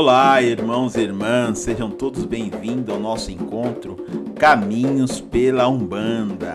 Olá, 0.00 0.40
irmãos 0.40 0.94
e 0.94 1.00
irmãs, 1.00 1.58
sejam 1.58 1.90
todos 1.90 2.24
bem-vindos 2.24 2.94
ao 2.94 3.00
nosso 3.00 3.32
encontro 3.32 3.96
Caminhos 4.36 5.20
pela 5.20 5.66
Umbanda. 5.66 6.54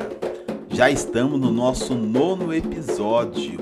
Já 0.70 0.90
estamos 0.90 1.42
no 1.42 1.52
nosso 1.52 1.94
nono 1.94 2.54
episódio 2.54 3.60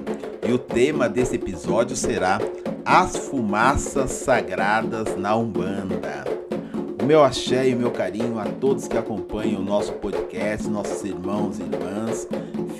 e 0.48 0.54
o 0.54 0.60
tema 0.60 1.10
desse 1.10 1.36
episódio 1.36 1.96
será 1.96 2.40
As 2.86 3.18
Fumaças 3.28 4.12
Sagradas 4.12 5.18
na 5.18 5.36
Umbanda. 5.36 6.26
O 7.02 7.04
meu 7.04 7.24
axé 7.24 7.68
e 7.68 7.74
o 7.74 7.80
meu 7.80 7.90
carinho 7.90 8.38
a 8.38 8.46
todos 8.46 8.88
que 8.88 9.00
acompanham 9.00 9.62
o 9.62 9.66
nosso 9.66 9.94
podcast, 9.94 10.70
nossos 10.70 11.04
irmãos 11.04 11.58
e 11.58 11.64
irmãs, 11.64 12.28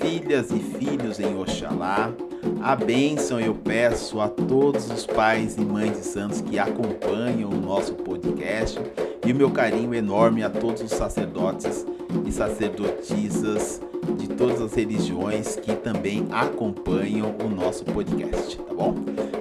filhas 0.00 0.52
e 0.52 0.60
filhos 0.60 1.18
em 1.18 1.36
Oxalá 1.36 2.12
a 2.60 2.76
bênção 2.76 3.40
eu 3.40 3.54
peço 3.54 4.20
a 4.20 4.28
todos 4.52 4.90
os 4.90 5.06
pais 5.06 5.56
e 5.56 5.62
mães 5.62 5.96
de 5.96 6.04
santos 6.04 6.42
que 6.42 6.58
acompanham 6.58 7.48
o 7.48 7.56
nosso 7.56 7.94
podcast 7.94 8.78
e 9.24 9.32
o 9.32 9.34
meu 9.34 9.50
carinho 9.50 9.94
enorme 9.94 10.42
a 10.42 10.50
todos 10.50 10.82
os 10.82 10.90
sacerdotes 10.90 11.86
e 12.26 12.30
sacerdotisas 12.30 13.80
de 14.18 14.28
todas 14.28 14.60
as 14.60 14.74
religiões 14.74 15.56
que 15.56 15.74
também 15.74 16.28
acompanham 16.30 17.34
o 17.42 17.48
nosso 17.48 17.82
podcast, 17.82 18.58
tá 18.58 18.74
bom? 18.74 18.94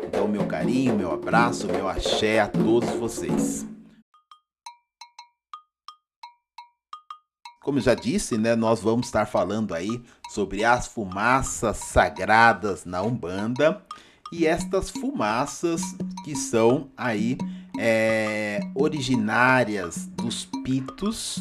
Então, 0.07 0.29
meu 0.29 0.45
carinho, 0.45 0.95
meu 0.95 1.12
abraço, 1.12 1.67
meu 1.67 1.89
axé 1.89 2.39
a 2.39 2.48
todos 2.48 2.89
vocês. 2.91 3.67
Como 7.62 7.81
já 7.81 7.95
disse, 7.95 8.37
né, 8.37 8.55
nós 8.55 8.79
vamos 8.79 9.07
estar 9.07 9.25
falando 9.25 9.73
aí 9.73 10.01
sobre 10.29 10.63
as 10.63 10.87
fumaças 10.87 11.75
sagradas 11.75 12.85
na 12.85 13.01
Umbanda 13.01 13.84
e 14.32 14.48
estas 14.48 14.90
fumaças 14.90 15.82
que 16.24 16.35
são 16.35 16.90
aí 16.96 17.37
é, 17.77 18.60
originárias 18.76 20.05
dos 20.07 20.46
pitos, 20.63 21.40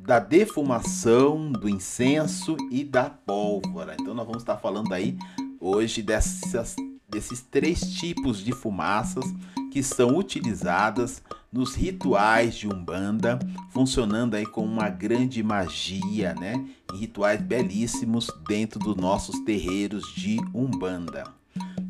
da 0.00 0.18
defumação, 0.18 1.52
do 1.52 1.68
incenso 1.68 2.56
e 2.70 2.82
da 2.82 3.10
pólvora. 3.10 3.94
Então 4.00 4.14
nós 4.14 4.26
vamos 4.26 4.42
estar 4.42 4.56
falando 4.56 4.92
aí 4.92 5.16
hoje 5.60 6.02
dessas, 6.02 6.74
desses 7.08 7.42
três 7.42 7.80
tipos 7.80 8.38
de 8.38 8.52
fumaças 8.52 9.24
que 9.70 9.82
são 9.82 10.16
utilizadas 10.16 11.22
nos 11.52 11.74
rituais 11.74 12.56
de 12.56 12.66
Umbanda, 12.66 13.38
funcionando 13.70 14.34
aí 14.34 14.46
com 14.46 14.64
uma 14.64 14.88
grande 14.88 15.42
magia, 15.42 16.34
né? 16.34 16.54
Em 16.92 16.96
rituais 16.96 17.40
belíssimos 17.40 18.30
dentro 18.46 18.78
dos 18.78 18.96
nossos 18.96 19.38
terreiros 19.40 20.12
de 20.14 20.38
Umbanda. 20.54 21.37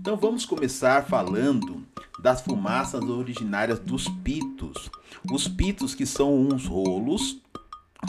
Então 0.00 0.16
vamos 0.16 0.44
começar 0.44 1.04
falando 1.04 1.84
das 2.20 2.40
fumaças 2.40 3.02
originárias 3.02 3.78
dos 3.78 4.08
pitos. 4.08 4.90
Os 5.30 5.46
pitos 5.46 5.94
que 5.94 6.06
são 6.06 6.34
uns 6.34 6.66
rolos 6.66 7.40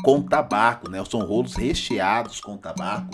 com 0.04 0.22
tabaco, 0.22 0.90
né? 0.90 1.04
São 1.06 1.22
rolos 1.22 1.56
recheados 1.56 2.40
com 2.40 2.58
tabaco 2.58 3.12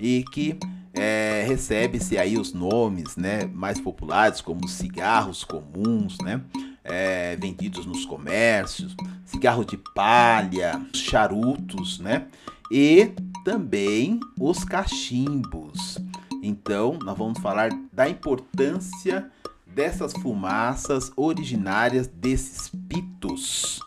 e 0.00 0.24
que 0.32 0.58
é, 0.92 1.44
recebe-se 1.46 2.16
aí 2.18 2.38
os 2.38 2.52
nomes, 2.52 3.16
né, 3.16 3.44
mais 3.52 3.78
populares 3.78 4.40
como 4.40 4.66
cigarros 4.66 5.44
comuns, 5.44 6.16
né? 6.22 6.40
é, 6.86 7.36
vendidos 7.36 7.84
nos 7.84 8.04
comércios, 8.04 8.94
cigarro 9.24 9.64
de 9.64 9.76
palha, 9.76 10.80
charutos, 10.94 11.98
né? 11.98 12.26
E 12.70 13.12
também 13.44 14.20
os 14.38 14.64
cachimbos. 14.64 15.98
Então, 16.46 16.96
nós 17.02 17.18
vamos 17.18 17.40
falar 17.40 17.70
da 17.92 18.08
importância 18.08 19.28
dessas 19.66 20.12
fumaças 20.12 21.10
originárias 21.16 22.06
desses 22.06 22.70
pitos. 22.88 23.80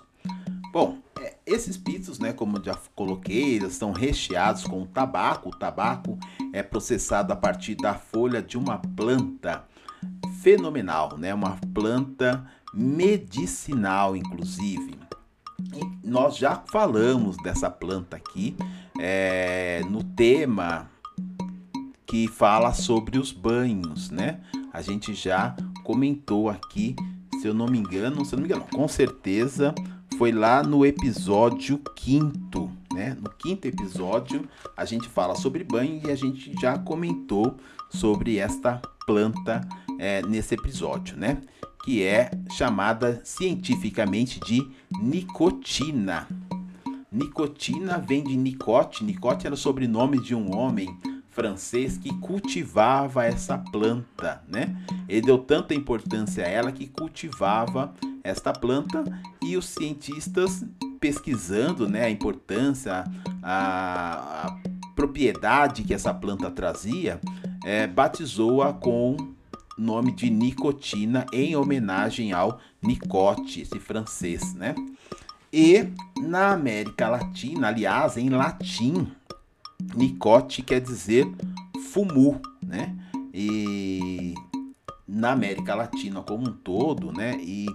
Bom, 0.73 0.97
é, 1.21 1.37
esses 1.45 1.77
pitos, 1.77 2.19
né, 2.19 2.33
como 2.33 2.61
já 2.61 2.77
coloquei, 2.93 3.55
eles 3.55 3.75
são 3.75 3.93
recheados 3.93 4.65
com 4.65 4.85
tabaco. 4.85 5.47
O 5.47 5.55
tabaco 5.55 6.19
é 6.51 6.61
processado 6.61 7.31
a 7.31 7.35
partir 7.35 7.75
da 7.75 7.93
folha 7.93 8.41
de 8.41 8.57
uma 8.57 8.77
planta 8.77 9.63
fenomenal, 10.41 11.17
né? 11.17 11.33
Uma 11.33 11.57
planta 11.73 12.45
medicinal, 12.73 14.17
inclusive. 14.17 14.99
E 15.73 16.07
nós 16.07 16.35
já 16.35 16.61
falamos 16.69 17.37
dessa 17.37 17.69
planta 17.69 18.17
aqui 18.17 18.55
é, 18.99 19.81
no 19.89 20.03
tema 20.03 20.89
que 22.09 22.27
fala 22.27 22.73
sobre 22.73 23.19
os 23.19 23.31
banhos, 23.31 24.09
né? 24.09 24.39
A 24.73 24.81
gente 24.81 25.13
já 25.13 25.55
comentou 25.83 26.49
aqui, 26.49 26.95
se 27.39 27.47
eu 27.47 27.53
não 27.53 27.67
me 27.67 27.77
engano, 27.77 28.25
se 28.25 28.33
eu 28.33 28.37
não 28.37 28.47
me 28.47 28.51
engano, 28.51 28.67
com 28.73 28.87
certeza 28.87 29.75
foi 30.17 30.31
lá 30.31 30.63
no 30.63 30.83
episódio 30.83 31.77
quinto, 31.95 32.69
né? 32.91 33.15
No 33.21 33.29
quinto 33.29 33.67
episódio 33.67 34.49
a 34.75 34.85
gente 34.85 35.07
fala 35.07 35.35
sobre 35.35 35.63
banho 35.63 36.01
e 36.03 36.09
a 36.09 36.15
gente 36.15 36.51
já 36.59 36.79
comentou 36.79 37.55
sobre 37.91 38.37
esta 38.37 38.81
planta 39.05 39.61
é, 39.99 40.23
nesse 40.23 40.55
episódio, 40.55 41.15
né? 41.15 41.41
que 41.83 42.03
é 42.03 42.29
chamada 42.51 43.21
cientificamente 43.23 44.39
de 44.41 44.67
nicotina. 45.01 46.27
Nicotina 47.11 47.97
vem 47.97 48.23
de 48.23 48.35
nicote. 48.35 49.03
Nicote 49.03 49.45
era 49.45 49.55
o 49.55 49.57
sobrenome 49.57 50.21
de 50.21 50.35
um 50.35 50.55
homem 50.55 50.95
francês 51.39 51.97
que 51.97 52.13
cultivava 52.17 53.23
essa 53.23 53.57
planta, 53.57 54.43
né? 54.45 54.75
Ele 55.07 55.21
deu 55.21 55.37
tanta 55.37 55.73
importância 55.73 56.43
a 56.43 56.49
ela 56.49 56.69
que 56.69 56.85
cultivava 56.85 57.93
esta 58.21 58.51
planta 58.51 59.05
e 59.41 59.55
os 59.55 59.63
cientistas 59.69 60.65
pesquisando, 60.99 61.87
né, 61.87 62.03
a 62.03 62.09
importância, 62.09 63.05
a, 63.41 64.47
a 64.47 64.59
propriedade 64.93 65.83
que 65.83 65.93
essa 65.93 66.13
planta 66.13 66.51
trazia, 66.51 67.21
é, 67.63 67.87
batizou-a 67.87 68.73
com 68.73 69.15
nome 69.77 70.11
de 70.11 70.29
nicotina 70.29 71.25
em 71.31 71.55
homenagem 71.55 72.33
ao 72.33 72.59
Nicote, 72.81 73.61
esse 73.61 73.79
francês, 73.79 74.53
né? 74.55 74.75
E 75.53 75.87
na 76.21 76.51
América 76.51 77.07
Latina, 77.07 77.69
aliás, 77.69 78.17
em 78.17 78.29
latim, 78.29 79.09
nicote 79.95 80.61
quer 80.61 80.79
dizer 80.79 81.27
fumu, 81.91 82.41
né? 82.61 82.95
E 83.33 84.33
na 85.07 85.31
América 85.31 85.75
Latina 85.75 86.21
como 86.21 86.49
um 86.49 86.53
todo, 86.53 87.11
né? 87.11 87.37
E 87.41 87.65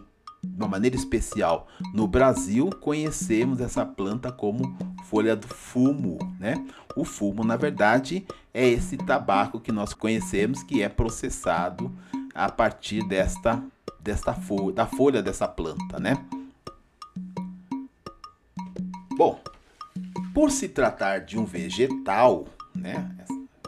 de 0.42 0.56
uma 0.56 0.68
maneira 0.68 0.94
especial 0.94 1.66
no 1.92 2.06
Brasil, 2.06 2.70
conhecemos 2.80 3.60
essa 3.60 3.84
planta 3.84 4.30
como 4.30 4.76
folha 5.04 5.34
do 5.34 5.48
fumo, 5.48 6.18
né? 6.38 6.64
O 6.96 7.04
fumo, 7.04 7.42
na 7.42 7.56
verdade, 7.56 8.26
é 8.52 8.68
esse 8.68 8.96
tabaco 8.96 9.58
que 9.58 9.72
nós 9.72 9.94
conhecemos 9.94 10.62
que 10.62 10.82
é 10.82 10.88
processado 10.88 11.90
a 12.34 12.50
partir 12.50 13.06
desta 13.06 13.62
desta 14.00 14.34
folha, 14.34 14.74
da 14.74 14.86
folha 14.86 15.22
dessa 15.22 15.48
planta, 15.48 15.98
né? 15.98 16.14
Bom, 19.16 19.40
por 20.34 20.50
se 20.50 20.68
tratar 20.68 21.20
de 21.20 21.38
um 21.38 21.44
vegetal, 21.44 22.46
né? 22.74 23.08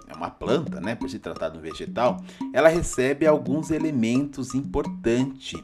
É 0.08 0.14
uma 0.14 0.28
planta, 0.28 0.80
né? 0.80 0.96
Por 0.96 1.08
se 1.08 1.20
tratar 1.20 1.48
de 1.50 1.58
um 1.58 1.60
vegetal, 1.60 2.20
ela 2.52 2.68
recebe 2.68 3.24
alguns 3.24 3.70
elementos 3.70 4.52
importantes 4.52 5.62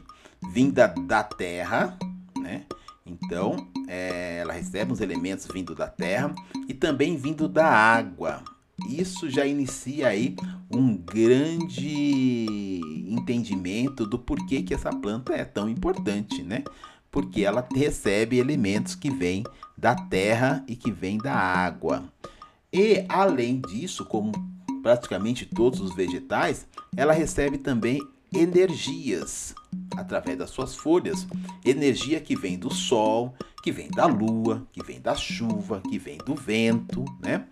vinda 0.51 0.87
da 0.87 1.21
terra, 1.21 1.97
né? 2.39 2.65
Então, 3.05 3.67
é, 3.87 4.37
ela 4.39 4.53
recebe 4.53 4.93
uns 4.93 5.01
elementos 5.01 5.45
vindo 5.53 5.75
da 5.75 5.87
terra 5.87 6.33
e 6.67 6.73
também 6.73 7.17
vindo 7.17 7.49
da 7.49 7.67
água. 7.67 8.41
Isso 8.87 9.29
já 9.29 9.45
inicia 9.45 10.07
aí 10.07 10.35
um 10.71 10.95
grande 10.95 12.79
entendimento 13.07 14.05
do 14.05 14.17
porquê 14.17 14.63
que 14.63 14.73
essa 14.73 14.89
planta 14.89 15.33
é 15.33 15.45
tão 15.45 15.69
importante, 15.69 16.41
né? 16.41 16.63
Porque 17.13 17.45
ela 17.45 17.65
recebe 17.73 18.39
elementos 18.39 18.95
que 18.95 19.09
vêm 19.09 19.43
da 19.77 19.95
terra 19.95 20.65
e 20.67 20.75
que 20.75 20.91
vêm 20.91 21.17
da 21.17 21.33
água. 21.33 22.03
E 22.73 23.05
além 23.07 23.61
disso, 23.61 24.03
como 24.03 24.31
praticamente 24.81 25.45
todos 25.45 25.79
os 25.79 25.95
vegetais, 25.95 26.67
ela 26.97 27.13
recebe 27.13 27.57
também 27.57 28.01
energias 28.33 29.53
através 29.95 30.37
das 30.37 30.49
suas 30.49 30.75
folhas, 30.75 31.27
energia 31.63 32.19
que 32.19 32.35
vem 32.35 32.57
do 32.57 32.73
sol, 32.73 33.33
que 33.63 33.71
vem 33.71 33.89
da 33.89 34.05
lua, 34.05 34.67
que 34.71 34.83
vem 34.83 34.99
da 34.99 35.15
chuva, 35.15 35.81
que 35.81 35.99
vem 35.99 36.17
do 36.17 36.35
vento, 36.35 37.05
né? 37.21 37.45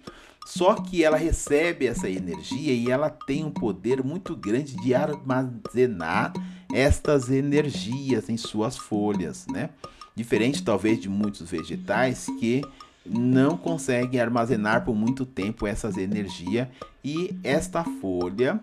Só 0.45 0.73
que 0.73 1.03
ela 1.03 1.17
recebe 1.17 1.85
essa 1.85 2.09
energia 2.09 2.73
e 2.73 2.89
ela 2.89 3.09
tem 3.09 3.45
um 3.45 3.51
poder 3.51 4.03
muito 4.03 4.35
grande 4.35 4.75
de 4.75 4.93
armazenar 4.93 6.33
estas 6.73 7.29
energias 7.29 8.29
em 8.29 8.37
suas 8.37 8.77
folhas, 8.77 9.45
né? 9.47 9.69
Diferente 10.15 10.63
talvez 10.63 10.99
de 10.99 11.09
muitos 11.09 11.49
vegetais 11.49 12.27
que 12.39 12.61
não 13.05 13.57
conseguem 13.57 14.19
armazenar 14.19 14.85
por 14.85 14.95
muito 14.95 15.25
tempo 15.25 15.65
essas 15.65 15.97
energias 15.97 16.67
e 17.03 17.35
esta 17.43 17.83
folha 17.83 18.59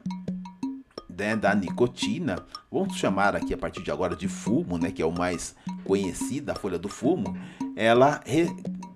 né, 1.08 1.34
da 1.34 1.52
nicotina, 1.54 2.36
vamos 2.70 2.96
chamar 2.96 3.34
aqui 3.34 3.52
a 3.52 3.58
partir 3.58 3.82
de 3.82 3.90
agora 3.90 4.14
de 4.14 4.28
fumo, 4.28 4.78
né, 4.78 4.92
que 4.92 5.02
é 5.02 5.06
o 5.06 5.10
mais 5.10 5.56
conhecido, 5.84 6.50
a 6.50 6.54
folha 6.54 6.78
do 6.78 6.88
fumo, 6.88 7.36
ela 7.74 8.20
re 8.24 8.48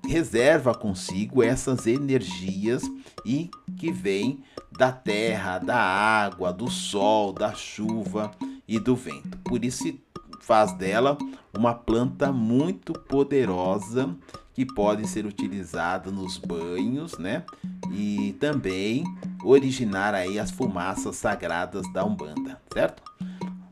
reserva 0.06 0.74
consigo 0.74 1.42
essas 1.42 1.86
energias 1.86 2.82
e 3.24 3.50
que 3.76 3.90
vem 3.90 4.42
da 4.76 4.92
terra, 4.92 5.58
da 5.58 5.78
água, 5.78 6.52
do 6.52 6.68
sol, 6.68 7.32
da 7.32 7.54
chuva 7.54 8.30
e 8.72 8.80
do 8.80 8.96
vento. 8.96 9.36
Por 9.44 9.64
isso 9.64 9.94
faz 10.40 10.72
dela 10.72 11.18
uma 11.56 11.74
planta 11.74 12.32
muito 12.32 12.94
poderosa 12.94 14.16
que 14.54 14.64
pode 14.66 15.06
ser 15.06 15.26
utilizada 15.26 16.10
nos 16.10 16.38
banhos, 16.38 17.18
né? 17.18 17.44
E 17.92 18.34
também 18.40 19.04
originar 19.44 20.14
aí 20.14 20.38
as 20.38 20.50
fumaças 20.50 21.16
sagradas 21.16 21.90
da 21.92 22.04
Umbanda, 22.04 22.60
certo? 22.72 23.02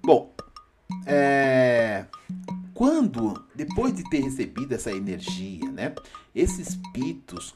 Bom, 0.03 0.35
é... 1.07 2.07
quando 2.75 3.43
depois 3.55 3.95
de 3.95 4.09
ter 4.11 4.21
recebido 4.21 4.73
essa 4.75 4.93
energia, 4.93 5.71
né? 5.71 5.95
Esses 6.35 6.79
pitos, 6.93 7.55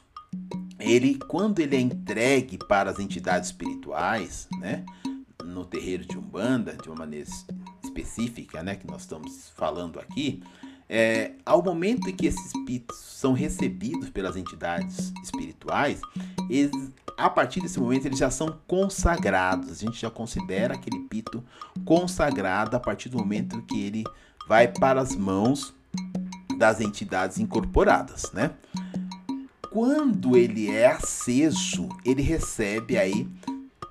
ele 0.79 1.15
quando 1.27 1.59
ele 1.59 1.75
é 1.75 1.79
entregue 1.79 2.57
para 2.67 2.89
as 2.89 2.99
entidades 2.99 3.49
espirituais, 3.49 4.47
né? 4.59 4.83
No 5.45 5.65
terreiro 5.65 6.05
de 6.05 6.17
Umbanda, 6.17 6.73
de 6.73 6.89
uma 6.89 6.97
maneira 6.99 7.29
específica, 7.83 8.63
né, 8.63 8.75
que 8.75 8.87
nós 8.87 9.01
estamos 9.01 9.49
falando 9.55 9.99
aqui, 9.99 10.41
é, 10.87 11.33
ao 11.45 11.63
momento 11.63 12.09
em 12.09 12.15
que 12.15 12.27
esses 12.27 12.51
pitos 12.65 12.97
são 12.97 13.33
recebidos 13.33 14.09
pelas 14.09 14.35
entidades 14.35 15.11
espirituais, 15.23 15.99
eles, 16.49 16.91
a 17.17 17.29
partir 17.29 17.61
desse 17.61 17.79
momento 17.79 18.05
eles 18.05 18.19
já 18.19 18.29
são 18.29 18.59
consagrados. 18.67 19.71
A 19.71 19.75
gente 19.75 19.99
já 19.99 20.09
considera 20.09 20.75
aquele 20.75 20.99
pito 21.07 21.43
consagrado 21.83 22.75
a 22.75 22.79
partir 22.79 23.09
do 23.09 23.17
momento 23.17 23.61
que 23.63 23.81
ele 23.81 24.03
vai 24.47 24.67
para 24.67 25.01
as 25.01 25.15
mãos 25.15 25.73
das 26.57 26.79
entidades 26.79 27.39
incorporadas, 27.39 28.31
né? 28.31 28.51
Quando 29.71 30.37
ele 30.37 30.71
é 30.71 30.87
aceso, 30.87 31.89
ele 32.05 32.21
recebe 32.21 32.97
aí 32.97 33.27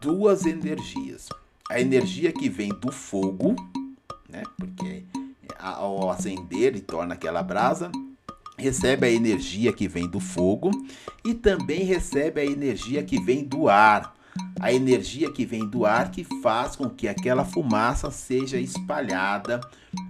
duas 0.01 0.47
energias. 0.47 1.29
A 1.71 1.81
energia 1.81 2.31
que 2.31 2.49
vem 2.49 2.69
do 2.69 2.93
fogo, 2.93 3.57
né? 4.29 4.43
Porque 4.57 5.05
ao 5.59 6.11
acender 6.11 6.65
ele 6.65 6.81
torna 6.81 7.15
aquela 7.15 7.43
brasa, 7.43 7.91
recebe 8.59 9.07
a 9.07 9.11
energia 9.11 9.73
que 9.73 9.89
vem 9.89 10.07
do 10.09 10.21
fogo 10.21 10.71
e 11.25 11.33
também 11.33 11.85
recebe 11.85 12.41
a 12.41 12.45
energia 12.45 13.03
que 13.03 13.19
vem 13.19 13.43
do 13.43 13.69
ar. 13.69 14.15
A 14.61 14.73
energia 14.73 15.31
que 15.31 15.47
vem 15.47 15.67
do 15.67 15.87
ar 15.87 16.11
que 16.11 16.25
faz 16.43 16.77
com 16.77 16.91
que 16.91 17.09
aquela 17.09 17.45
fumaça 17.45 18.11
seja 18.11 18.59
espalhada 18.59 19.61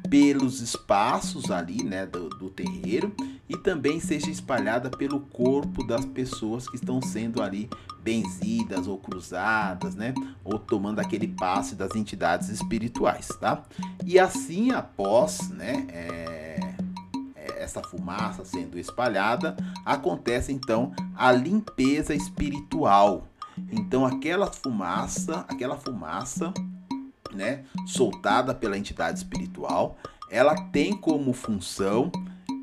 pelos 0.08 0.60
espaços 0.60 1.50
ali, 1.50 1.84
né, 1.84 2.06
do, 2.06 2.28
do 2.30 2.50
terreiro 2.50 3.14
e 3.48 3.56
também 3.56 4.00
seja 4.00 4.30
espalhada 4.30 4.90
pelo 4.90 5.20
corpo 5.20 5.86
das 5.86 6.04
pessoas 6.04 6.68
que 6.68 6.76
estão 6.76 7.00
sendo 7.02 7.42
ali 7.42 7.68
benzidas 8.02 8.86
ou 8.86 8.98
cruzadas, 8.98 9.94
né, 9.94 10.14
ou 10.42 10.58
tomando 10.58 11.00
aquele 11.00 11.28
passe 11.28 11.74
das 11.74 11.94
entidades 11.94 12.48
espirituais, 12.48 13.28
tá? 13.40 13.62
E 14.04 14.18
assim, 14.18 14.72
após, 14.72 15.48
né, 15.50 15.86
é, 15.88 16.74
é 17.34 17.62
essa 17.62 17.82
fumaça 17.82 18.44
sendo 18.44 18.78
espalhada, 18.78 19.56
acontece 19.84 20.52
então 20.52 20.92
a 21.16 21.32
limpeza 21.32 22.14
espiritual. 22.14 23.26
Então 23.70 24.04
aquela 24.04 24.46
fumaça, 24.48 25.44
aquela 25.48 25.76
fumaça 25.76 26.52
né, 27.32 27.64
soltada 27.86 28.54
pela 28.54 28.76
entidade 28.76 29.18
espiritual, 29.18 29.96
ela 30.30 30.54
tem 30.70 30.96
como 30.96 31.32
função 31.32 32.10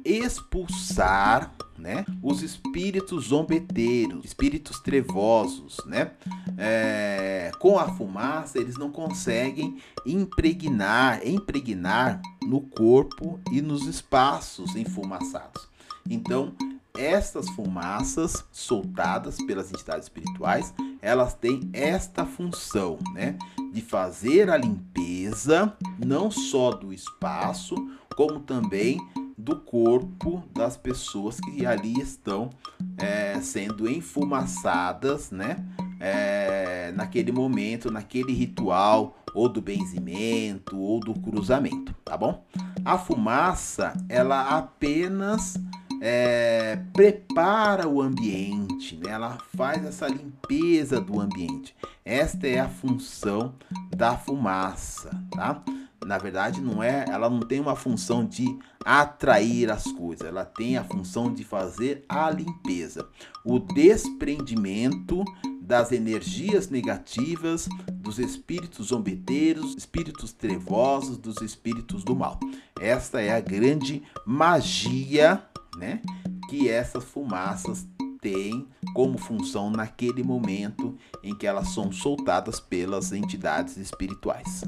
expulsar 0.06 1.54
né, 1.78 2.06
os 2.22 2.44
espíritos 2.44 3.30
zombeteiros, 3.30 4.24
espíritos 4.24 4.80
trevosos, 4.80 5.78
né? 5.86 6.12
É, 6.58 7.52
com 7.60 7.80
a 7.80 7.88
fumaça 7.88 8.60
eles 8.60 8.78
não 8.78 8.92
conseguem 8.92 9.78
impregnar, 10.06 11.28
impregnar 11.28 12.22
no 12.44 12.62
corpo 12.62 13.40
e 13.52 13.62
nos 13.62 13.88
espaços 13.88 14.76
enfumaçados. 14.76 15.68
Então, 16.08 16.54
estas 16.98 17.50
fumaças 17.50 18.44
soltadas 18.52 19.38
pelas 19.38 19.72
entidades 19.72 20.06
espirituais, 20.06 20.74
elas 21.02 21.34
têm 21.34 21.70
esta 21.74 22.26
função, 22.26 23.00
né, 23.14 23.38
de 23.74 23.82
fazer 23.82 24.50
a 24.50 24.58
limpeza 24.58 25.76
não 25.98 26.30
só 26.30 26.72
do 26.72 26.94
espaço, 26.94 27.76
como 28.16 28.40
também 28.42 29.00
do 29.42 29.56
corpo 29.56 30.44
das 30.54 30.78
pessoas 30.78 31.40
que 31.40 31.66
ali 31.66 32.00
estão 32.00 32.50
é, 32.98 33.40
sendo 33.42 33.90
enfumaçadas, 33.90 35.32
né? 35.32 35.58
É, 36.00 36.92
naquele 36.96 37.32
momento, 37.32 37.92
naquele 37.92 38.34
ritual, 38.34 39.18
ou 39.34 39.50
do 39.50 39.62
benzimento, 39.62 40.78
ou 40.78 41.00
do 41.00 41.14
cruzamento, 41.14 41.94
tá 42.04 42.16
bom? 42.18 42.46
A 42.84 42.98
fumaça, 42.98 43.94
ela 44.10 44.58
apenas 44.58 45.60
é, 46.02 46.80
prepara 46.94 47.88
o 47.88 48.02
ambiente, 48.02 48.98
né? 48.98 49.12
ela 49.12 49.38
faz 49.56 49.86
essa 49.86 50.08
limpeza 50.08 51.00
do 51.00 51.20
ambiente. 51.20 51.76
Esta 52.04 52.48
é 52.48 52.60
a 52.60 52.68
função 52.68 53.54
da 53.96 54.18
fumaça, 54.18 55.12
tá? 55.32 55.64
Na 56.06 56.18
verdade, 56.18 56.62
não 56.62 56.82
é, 56.82 57.06
ela 57.08 57.30
não 57.30 57.42
tem 57.42 57.60
uma 57.60 57.76
função 57.76 58.26
de 58.26 58.58
atrair 58.84 59.70
as 59.70 59.92
coisas, 59.92 60.28
ela 60.28 60.44
tem 60.44 60.78
a 60.78 60.84
função 60.84 61.32
de 61.32 61.44
fazer 61.44 62.04
a 62.10 62.30
limpeza, 62.32 63.08
o 63.46 63.60
desprendimento 63.60 65.24
das 65.62 65.92
energias 65.92 66.70
negativas, 66.70 67.70
dos 67.94 68.20
espíritos 68.20 68.88
zombeteiros, 68.88 69.76
espíritos 69.78 70.34
trevosos, 70.34 71.18
dos 71.18 71.42
espíritos 71.42 72.04
do 72.04 72.16
mal. 72.16 72.40
Esta 72.80 73.22
é 73.22 73.34
a 73.34 73.40
grande 73.40 74.04
magia 74.26 75.44
né? 75.78 76.02
Que 76.50 76.70
essas 76.70 77.04
fumaças 77.04 77.88
têm 78.22 78.68
como 78.94 79.18
função 79.18 79.72
naquele 79.72 80.24
momento 80.24 80.96
em 81.24 81.36
que 81.36 81.48
elas 81.48 81.70
são 81.70 81.92
soltadas 81.92 82.60
pelas 82.60 83.12
entidades 83.12 83.78
espirituais. 83.78 84.64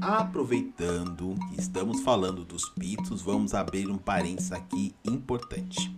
Aproveitando 0.00 1.34
que 1.50 1.60
estamos 1.60 2.02
falando 2.02 2.44
dos 2.44 2.68
pitos, 2.68 3.20
vamos 3.20 3.52
abrir 3.52 3.90
um 3.90 3.98
parênteses 3.98 4.52
aqui 4.52 4.94
importante. 5.04 5.92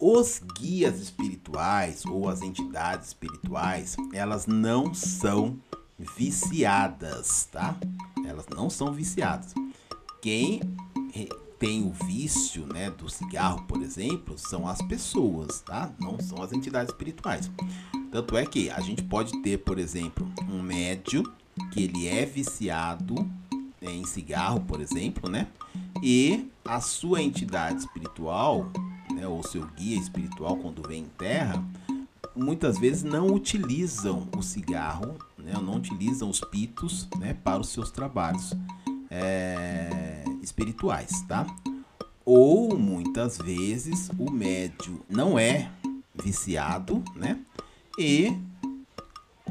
Os 0.00 0.42
guias 0.58 0.98
espirituais 0.98 2.04
ou 2.04 2.28
as 2.28 2.42
entidades 2.42 3.08
espirituais, 3.08 3.96
elas 4.12 4.44
não 4.44 4.92
são 4.92 5.56
viciadas, 5.96 7.48
tá? 7.52 7.76
Elas 8.26 8.46
não 8.48 8.68
são 8.68 8.92
viciadas. 8.92 9.54
Quem 10.20 10.60
tem 11.60 11.84
o 11.84 11.92
vício, 11.92 12.66
né, 12.66 12.90
do 12.90 13.08
cigarro, 13.08 13.62
por 13.68 13.80
exemplo, 13.80 14.36
são 14.36 14.66
as 14.66 14.82
pessoas, 14.82 15.60
tá? 15.60 15.92
Não 16.00 16.18
são 16.18 16.42
as 16.42 16.52
entidades 16.52 16.92
espirituais. 16.92 17.48
Tanto 18.10 18.36
é 18.36 18.44
que 18.44 18.68
a 18.68 18.80
gente 18.80 19.04
pode 19.04 19.40
ter, 19.42 19.58
por 19.58 19.78
exemplo, 19.78 20.28
um 20.48 20.60
médio 20.60 21.22
que 21.72 21.82
ele 21.82 22.06
é 22.08 22.24
viciado 22.24 23.14
em 23.80 24.04
cigarro, 24.04 24.60
por 24.60 24.80
exemplo, 24.80 25.28
né? 25.28 25.46
E 26.02 26.48
a 26.64 26.80
sua 26.80 27.22
entidade 27.22 27.80
espiritual, 27.80 28.70
né, 29.14 29.26
ou 29.26 29.42
seu 29.42 29.66
guia 29.76 29.98
espiritual 29.98 30.56
quando 30.56 30.86
vem 30.86 31.04
em 31.04 31.08
terra, 31.18 31.64
muitas 32.34 32.78
vezes 32.78 33.02
não 33.02 33.28
utilizam 33.28 34.28
o 34.36 34.42
cigarro, 34.42 35.16
né, 35.38 35.52
não 35.54 35.76
utilizam 35.76 36.28
os 36.28 36.40
pitos, 36.40 37.08
né, 37.18 37.34
para 37.34 37.60
os 37.60 37.68
seus 37.68 37.90
trabalhos. 37.90 38.52
É, 39.08 40.24
espirituais, 40.46 41.22
tá? 41.22 41.46
Ou 42.24 42.76
muitas 42.78 43.38
vezes 43.38 44.10
o 44.18 44.30
médio 44.30 45.04
não 45.08 45.38
é 45.38 45.70
viciado, 46.14 47.02
né? 47.14 47.38
E 47.98 48.36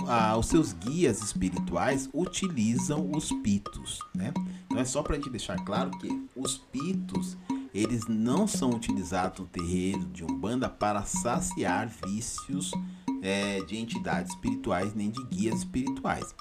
ah, 0.07 0.37
os 0.37 0.47
seus 0.47 0.73
guias 0.73 1.21
espirituais 1.21 2.09
utilizam 2.13 3.09
os 3.11 3.31
pitos, 3.43 3.99
né? 4.13 4.33
Então 4.65 4.79
é 4.79 4.85
só 4.85 5.01
para 5.01 5.13
a 5.13 5.15
gente 5.15 5.29
deixar 5.29 5.57
claro 5.63 5.91
que 5.91 6.27
os 6.35 6.57
pitos 6.57 7.37
eles 7.73 8.07
não 8.07 8.47
são 8.47 8.69
utilizados 8.69 9.39
no 9.39 9.45
terreiro 9.47 10.05
de 10.05 10.23
umbanda 10.23 10.69
para 10.69 11.03
saciar 11.03 11.89
vícios 12.05 12.71
é, 13.21 13.61
de 13.65 13.77
entidades 13.77 14.31
espirituais 14.31 14.93
nem 14.93 15.09
de 15.09 15.21
guias 15.25 15.59
espirituais. 15.59 16.33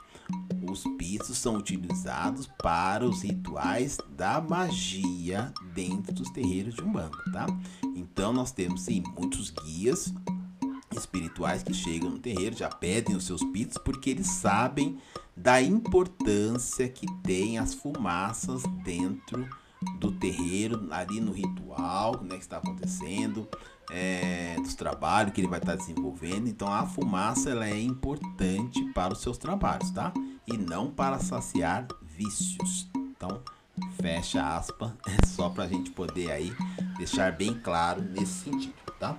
Os 0.71 0.85
pisos 0.97 1.37
são 1.37 1.57
utilizados 1.57 2.49
para 2.63 3.05
os 3.05 3.23
rituais 3.23 3.99
da 4.17 4.41
magia 4.41 5.53
dentro 5.75 6.15
dos 6.15 6.31
terreiros 6.31 6.75
de 6.75 6.83
Umbanda, 6.83 7.17
tá? 7.33 7.47
Então 7.95 8.33
nós 8.33 8.51
temos 8.51 8.83
sim 8.83 9.03
muitos 9.17 9.51
guias 9.51 10.13
espirituais 10.97 11.63
que 11.63 11.75
chegam 11.75 12.11
no 12.11 12.19
terreiro 12.19 12.57
já 12.57 12.69
pedem 12.69 13.17
os 13.17 13.25
seus 13.25 13.43
pits 13.45 13.79
porque 13.79 14.11
eles 14.11 14.27
sabem 14.27 14.99
da 15.37 15.61
importância 15.61 16.89
que 16.89 17.07
tem 17.23 17.59
as 17.59 17.75
fumaças 17.75 18.63
dentro 18.85 19.49
do 19.99 20.13
terreiro, 20.13 20.89
ali 20.91 21.21
no 21.21 21.33
ritual 21.33 22.23
né, 22.23 22.37
que 22.37 22.43
está 22.43 22.57
acontecendo, 22.59 23.47
é, 23.91 24.57
dos 24.61 24.75
trabalhos 24.75 25.33
que 25.33 25.41
ele 25.41 25.49
vai 25.49 25.59
estar 25.59 25.77
desenvolvendo. 25.77 26.49
Então 26.49 26.73
a 26.73 26.87
fumaça 26.87 27.51
ela 27.51 27.69
é 27.69 27.81
importante 27.81 28.83
para 28.93 29.13
os 29.13 29.21
seus 29.21 29.37
trabalhos, 29.37 29.91
tá? 29.91 30.13
E 30.47 30.57
não 30.57 30.91
para 30.91 31.19
saciar 31.19 31.87
vícios. 32.03 32.89
Então 32.97 33.43
fecha 34.01 34.57
aspas, 34.57 34.93
é 35.07 35.27
só 35.27 35.51
para 35.51 35.65
a 35.65 35.69
gente 35.69 35.91
poder 35.91 36.31
aí 36.31 36.55
deixar 36.97 37.33
bem 37.33 37.55
claro 37.55 38.03
nesse 38.03 38.45
sentido, 38.45 38.75
tá? 38.99 39.17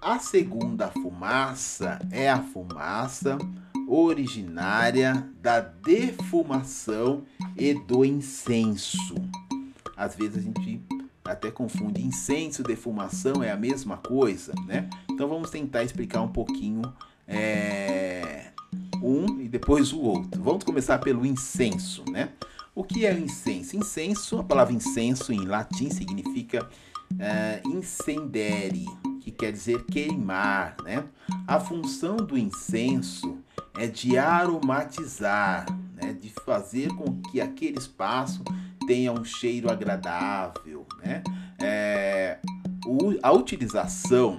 A 0.00 0.20
segunda 0.20 0.88
fumaça 0.88 1.98
é 2.12 2.30
a 2.30 2.40
fumaça 2.40 3.36
originária 3.88 5.28
da 5.40 5.58
defumação 5.60 7.24
e 7.56 7.74
do 7.74 8.04
incenso. 8.04 9.16
Às 9.96 10.14
vezes 10.14 10.38
a 10.38 10.40
gente 10.40 10.80
até 11.24 11.50
confunde 11.50 12.00
incenso 12.00 12.62
e 12.62 12.64
defumação 12.64 13.42
é 13.42 13.50
a 13.50 13.56
mesma 13.56 13.96
coisa, 13.96 14.54
né? 14.66 14.88
Então 15.10 15.28
vamos 15.28 15.50
tentar 15.50 15.82
explicar 15.82 16.22
um 16.22 16.28
pouquinho 16.28 16.82
é, 17.26 18.52
um 19.02 19.40
e 19.40 19.48
depois 19.48 19.92
o 19.92 20.00
outro. 20.00 20.40
Vamos 20.40 20.62
começar 20.62 20.98
pelo 20.98 21.26
incenso, 21.26 22.04
né? 22.08 22.30
O 22.72 22.84
que 22.84 23.04
é 23.04 23.12
o 23.12 23.18
incenso? 23.18 23.76
Incenso, 23.76 24.38
a 24.38 24.44
palavra 24.44 24.72
incenso 24.72 25.32
em 25.32 25.44
latim 25.44 25.90
significa 25.90 26.68
é, 27.18 27.60
incendere, 27.66 28.86
quer 29.38 29.52
dizer 29.52 29.84
queimar, 29.84 30.76
né? 30.82 31.04
A 31.46 31.60
função 31.60 32.16
do 32.16 32.36
incenso 32.36 33.38
é 33.76 33.86
de 33.86 34.18
aromatizar, 34.18 35.66
né? 35.94 36.12
De 36.12 36.30
fazer 36.44 36.88
com 36.94 37.20
que 37.22 37.40
aquele 37.40 37.78
espaço 37.78 38.42
tenha 38.86 39.12
um 39.12 39.24
cheiro 39.24 39.70
agradável, 39.70 40.86
né? 41.02 41.22
É, 41.60 42.38
o, 42.84 43.14
a 43.22 43.32
utilização 43.32 44.36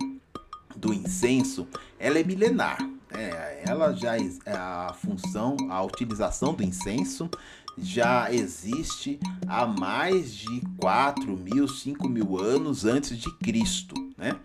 do 0.75 0.93
incenso, 0.93 1.67
ela 1.97 2.19
é 2.19 2.23
milenar, 2.23 2.77
é, 3.11 3.63
ela 3.65 3.93
já 3.93 4.13
a 4.47 4.93
função, 4.93 5.57
a 5.69 5.83
utilização 5.83 6.53
do 6.53 6.63
incenso 6.63 7.29
já 7.77 8.31
existe 8.31 9.19
há 9.47 9.65
mais 9.65 10.33
de 10.33 10.61
4 10.77 11.37
mil, 11.37 11.67
5 11.67 12.07
mil 12.09 12.37
anos 12.37 12.85
antes 12.85 13.17
de 13.17 13.31
Cristo, 13.37 13.95
né? 14.17 14.35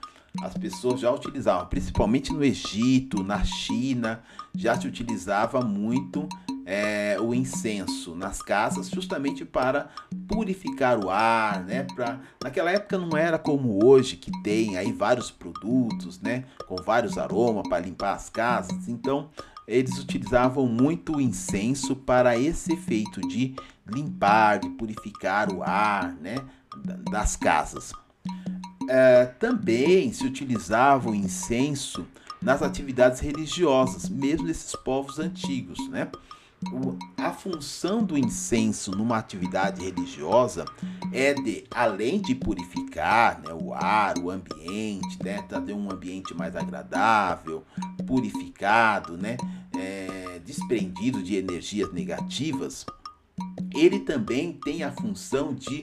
As 0.43 0.55
pessoas 0.55 1.01
já 1.01 1.11
utilizavam, 1.11 1.67
principalmente 1.67 2.33
no 2.33 2.43
Egito, 2.43 3.23
na 3.23 3.45
China, 3.45 4.23
já 4.55 4.79
se 4.79 4.87
utilizava 4.87 5.61
muito 5.61 6.29
é, 6.67 7.17
o 7.21 7.35
incenso 7.35 8.15
nas 8.15 8.43
casas, 8.43 8.89
justamente 8.89 9.45
para 9.45 9.89
purificar 10.27 10.99
o 10.99 11.11
ar, 11.11 11.63
né? 11.65 11.85
Pra, 11.95 12.21
naquela 12.43 12.71
época 12.71 12.99
não 12.99 13.17
era 13.17 13.39
como 13.39 13.85
hoje 13.85 14.17
que 14.17 14.31
tem 14.43 14.77
aí 14.77 14.93
vários 14.93 15.31
produtos, 15.31 16.21
né? 16.21 16.45
Com 16.67 16.77
vários 16.77 17.17
aromas 17.19 17.69
para 17.69 17.85
limpar 17.85 18.15
as 18.15 18.29
casas. 18.29 18.89
Então 18.89 19.31
eles 19.69 19.99
utilizavam 19.99 20.67
muito 20.67 21.17
o 21.17 21.21
incenso 21.21 21.95
para 21.95 22.37
esse 22.37 22.73
efeito 22.73 23.21
de 23.29 23.55
limpar, 23.87 24.59
de 24.59 24.69
purificar 24.71 25.53
o 25.53 25.63
ar, 25.63 26.13
né? 26.15 26.37
Das 27.11 27.37
casas. 27.37 27.93
É, 28.89 29.27
também 29.27 30.13
se 30.13 30.27
utilizava 30.27 31.11
o 31.11 31.15
incenso 31.15 32.07
nas 32.41 32.63
atividades 32.63 33.21
religiosas, 33.21 34.09
mesmo 34.09 34.47
nesses 34.47 34.77
povos 34.77 35.19
antigos, 35.19 35.89
né? 35.89 36.09
a 37.17 37.33
função 37.33 38.03
do 38.03 38.17
incenso 38.17 38.91
numa 38.91 39.19
atividade 39.19 39.85
religiosa 39.85 40.65
é 41.13 41.35
de, 41.35 41.65
além 41.71 42.21
de 42.21 42.35
purificar 42.35 43.41
né, 43.41 43.53
o 43.53 43.73
ar, 43.73 44.19
o 44.19 44.31
ambiente, 44.31 45.23
né, 45.23 45.43
trazer 45.43 45.73
um 45.73 45.91
ambiente 45.91 46.35
mais 46.35 46.57
agradável, 46.57 47.65
purificado, 48.07 49.17
né, 49.17 49.37
é, 49.77 50.41
desprendido 50.45 51.23
de 51.23 51.37
energias 51.37 51.93
negativas, 51.93 52.87
ele 53.75 54.01
também 54.01 54.53
tem 54.53 54.83
a 54.83 54.93
função 54.93 55.55
de 55.55 55.83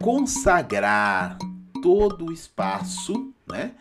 consagrar 0.00 1.38
todo 1.80 2.26
o 2.26 2.32
espaço, 2.32 3.32
né, 3.48 3.72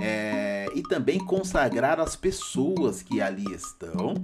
é, 0.00 0.66
e 0.74 0.82
também 0.82 1.18
consagrar 1.18 1.98
as 2.00 2.16
pessoas 2.16 3.02
que 3.02 3.20
ali 3.20 3.52
estão. 3.52 4.14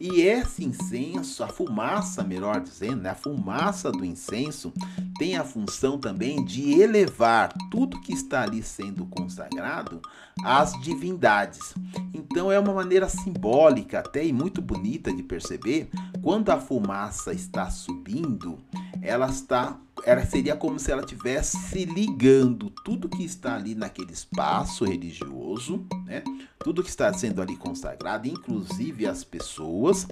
E 0.00 0.22
esse 0.22 0.64
incenso, 0.64 1.44
a 1.44 1.48
fumaça, 1.48 2.24
melhor 2.24 2.60
dizendo, 2.60 3.02
né, 3.02 3.10
a 3.10 3.14
fumaça 3.14 3.92
do 3.92 4.02
incenso 4.02 4.72
tem 5.18 5.36
a 5.36 5.44
função 5.44 5.98
também 5.98 6.42
de 6.42 6.80
elevar 6.80 7.52
tudo 7.70 8.00
que 8.00 8.14
está 8.14 8.42
ali 8.42 8.62
sendo 8.62 9.04
consagrado 9.04 10.00
às 10.42 10.72
divindades. 10.80 11.74
Então 12.14 12.50
é 12.50 12.58
uma 12.58 12.72
maneira 12.72 13.10
simbólica 13.10 13.98
até 13.98 14.24
e 14.24 14.32
muito 14.32 14.62
bonita 14.62 15.12
de 15.12 15.22
perceber 15.22 15.90
quando 16.22 16.50
a 16.50 16.58
fumaça 16.58 17.32
está 17.32 17.70
subindo, 17.70 18.58
ela 19.02 19.28
está 19.28 19.76
ela 20.04 20.24
seria 20.24 20.56
como 20.56 20.78
se 20.78 20.90
ela 20.90 21.02
tivesse 21.02 21.58
se 21.58 21.84
ligando 21.84 22.70
tudo 22.70 23.06
que 23.06 23.22
está 23.22 23.56
ali 23.56 23.74
naquele 23.74 24.12
espaço 24.12 24.86
religioso, 24.86 25.84
né? 26.06 26.22
Tudo 26.58 26.82
que 26.82 26.88
está 26.88 27.12
sendo 27.12 27.42
ali 27.42 27.54
consagrado, 27.54 28.26
inclusive 28.26 29.06
as 29.06 29.24
pessoas, 29.24 30.06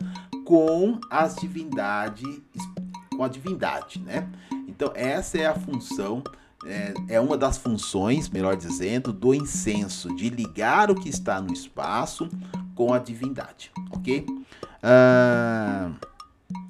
com 0.44 1.00
as 1.10 1.36
divindades, 1.36 2.38
com 3.16 3.24
a 3.24 3.28
divindade, 3.28 3.98
né? 3.98 4.28
Então 4.68 4.92
essa 4.94 5.38
é 5.38 5.46
a 5.46 5.54
função 5.54 6.22
é, 6.66 6.94
é, 7.08 7.20
uma 7.20 7.36
das 7.36 7.56
funções, 7.56 8.28
melhor 8.28 8.56
dizendo, 8.56 9.12
do 9.12 9.32
incenso, 9.32 10.14
de 10.14 10.28
ligar 10.28 10.90
o 10.90 10.94
que 10.94 11.08
está 11.08 11.40
no 11.40 11.52
espaço 11.52 12.28
com 12.78 12.94
a 12.94 13.00
divindade, 13.00 13.72
ok? 13.90 14.24
Ah, 14.80 15.90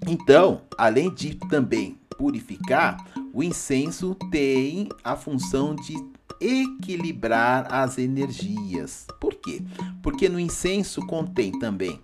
então, 0.07 0.63
além 0.79 1.13
de 1.13 1.35
também 1.35 1.99
purificar, 2.17 2.97
o 3.31 3.43
incenso 3.43 4.15
tem 4.31 4.89
a 5.05 5.15
função 5.15 5.75
de 5.75 5.95
equilibrar 6.41 7.71
as 7.71 7.99
energias. 7.99 9.07
Por 9.21 9.35
quê? 9.35 9.61
Porque 10.03 10.31
no 10.31 10.41
incenso 10.41 11.07
contém 11.07 11.53
também 11.59 12.01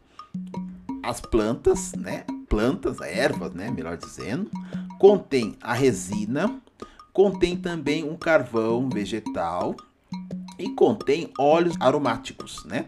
as 1.03 1.23
plantas, 1.23 1.95
né? 1.95 2.27
Plantas, 2.47 3.01
ervas, 3.01 3.55
né? 3.55 3.71
Melhor 3.71 3.97
dizendo. 3.97 4.51
Contém 4.99 5.57
a 5.63 5.73
resina, 5.73 6.61
contém 7.11 7.57
também 7.57 8.05
um 8.05 8.17
carvão 8.17 8.87
vegetal 8.91 9.75
e 10.59 10.69
contém 10.71 11.33
óleos 11.39 11.75
aromáticos, 11.81 12.65
né? 12.67 12.85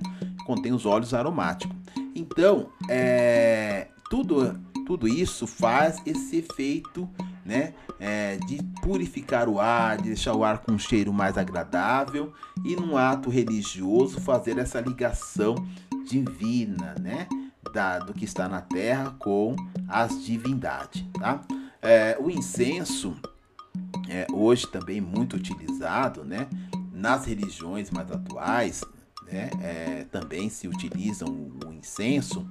Contém 0.46 0.72
os 0.72 0.86
óleos 0.86 1.12
aromáticos. 1.12 1.76
Então, 2.14 2.68
é, 2.88 3.88
tudo 4.08 4.58
tudo 4.86 5.08
isso 5.08 5.46
faz 5.46 6.00
esse 6.06 6.36
efeito 6.36 7.10
né, 7.44 7.74
é, 7.98 8.36
de 8.46 8.62
purificar 8.80 9.48
o 9.48 9.60
ar, 9.60 9.96
de 9.96 10.04
deixar 10.04 10.32
o 10.34 10.44
ar 10.44 10.58
com 10.58 10.72
um 10.72 10.78
cheiro 10.78 11.12
mais 11.12 11.36
agradável 11.36 12.32
e 12.64 12.76
num 12.76 12.96
ato 12.96 13.28
religioso 13.28 14.20
fazer 14.20 14.56
essa 14.58 14.80
ligação 14.80 15.56
divina, 16.08 16.94
né, 17.00 17.26
da, 17.74 17.98
do 17.98 18.14
que 18.14 18.24
está 18.24 18.48
na 18.48 18.60
terra 18.60 19.14
com 19.18 19.56
as 19.88 20.24
divindades, 20.24 21.04
tá? 21.18 21.40
É, 21.82 22.16
o 22.20 22.30
incenso 22.30 23.16
é 24.08 24.26
hoje 24.32 24.66
também 24.68 25.00
muito 25.00 25.36
utilizado, 25.36 26.24
né, 26.24 26.46
nas 26.92 27.26
religiões 27.26 27.90
mais 27.90 28.10
atuais, 28.10 28.84
né, 29.30 29.50
é, 29.60 30.04
também 30.10 30.48
se 30.48 30.68
utilizam 30.68 31.28
o 31.64 31.72
incenso 31.72 32.46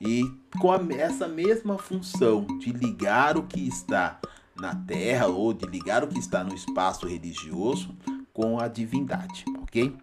e 0.00 0.22
com 0.60 0.72
a, 0.72 0.80
essa 0.94 1.28
mesma 1.28 1.76
função 1.78 2.46
de 2.58 2.72
ligar 2.72 3.36
o 3.36 3.42
que 3.42 3.66
está 3.66 4.18
na 4.56 4.74
terra 4.74 5.26
ou 5.26 5.52
de 5.52 5.66
ligar 5.66 6.04
o 6.04 6.08
que 6.08 6.18
está 6.18 6.44
no 6.44 6.54
espaço 6.54 7.06
religioso 7.06 7.96
com 8.32 8.58
a 8.58 8.68
divindade, 8.68 9.44
ok? 9.62 9.94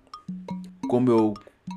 Como 0.89 1.09
eu 1.09 1.33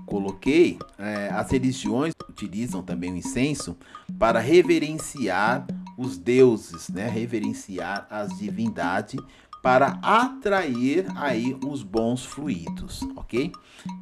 coloquei, 0.06 0.78
é, 0.98 1.28
as 1.28 1.50
religiões 1.50 2.14
utilizam 2.28 2.82
também 2.82 3.12
o 3.12 3.16
incenso 3.16 3.76
para 4.18 4.40
reverenciar 4.40 5.66
os 5.96 6.16
deuses, 6.16 6.88
né? 6.88 7.08
Reverenciar 7.08 8.06
as 8.10 8.38
divindades 8.38 9.20
para 9.62 9.98
atrair 10.02 11.06
aí 11.16 11.56
os 11.66 11.82
bons 11.82 12.24
fluidos, 12.24 13.02
ok? 13.16 13.52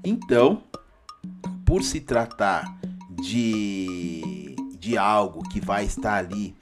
Então, 0.05 0.63
por 1.65 1.83
se 1.83 2.01
tratar 2.01 2.79
de, 3.11 4.55
de 4.79 4.97
algo 4.97 5.43
que 5.49 5.61
vai 5.61 5.85
estar 5.85 6.15
ali 6.15 6.55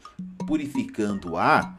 purificando 0.47 1.33
o 1.33 1.37
ar, 1.37 1.77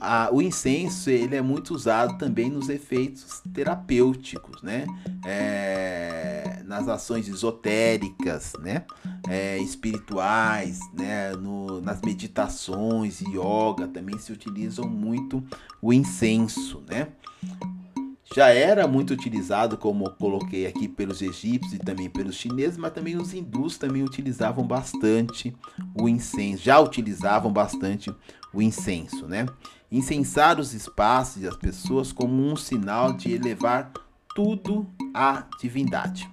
a, 0.00 0.28
o 0.32 0.42
incenso 0.42 1.08
ele 1.10 1.34
é 1.34 1.42
muito 1.42 1.74
usado 1.74 2.18
também 2.18 2.50
nos 2.50 2.68
efeitos 2.68 3.42
terapêuticos, 3.52 4.62
né? 4.62 4.86
É, 5.24 6.62
nas 6.64 6.88
ações 6.88 7.28
esotéricas, 7.28 8.52
né? 8.60 8.84
É, 9.28 9.58
espirituais, 9.58 10.80
né? 10.92 11.32
No, 11.32 11.80
nas 11.80 12.00
meditações, 12.02 13.20
yoga, 13.22 13.88
também 13.88 14.18
se 14.18 14.32
utilizam 14.32 14.86
muito 14.86 15.42
o 15.80 15.92
incenso, 15.92 16.82
né? 16.88 17.08
já 18.34 18.48
era 18.48 18.88
muito 18.88 19.12
utilizado, 19.12 19.78
como 19.78 20.10
coloquei 20.10 20.66
aqui, 20.66 20.88
pelos 20.88 21.22
egípcios 21.22 21.74
e 21.74 21.78
também 21.78 22.10
pelos 22.10 22.34
chineses, 22.34 22.76
mas 22.76 22.92
também 22.92 23.16
os 23.16 23.32
hindus 23.32 23.78
também 23.78 24.02
utilizavam 24.02 24.66
bastante 24.66 25.54
o 25.94 26.08
incenso, 26.08 26.64
já 26.64 26.80
utilizavam 26.80 27.52
bastante 27.52 28.12
o 28.52 28.60
incenso, 28.60 29.28
né? 29.28 29.46
Incensar 29.90 30.58
os 30.58 30.74
espaços 30.74 31.42
e 31.42 31.46
as 31.46 31.56
pessoas 31.56 32.10
como 32.10 32.42
um 32.42 32.56
sinal 32.56 33.12
de 33.12 33.32
elevar 33.32 33.92
tudo 34.34 34.84
à 35.14 35.44
divindade. 35.60 36.28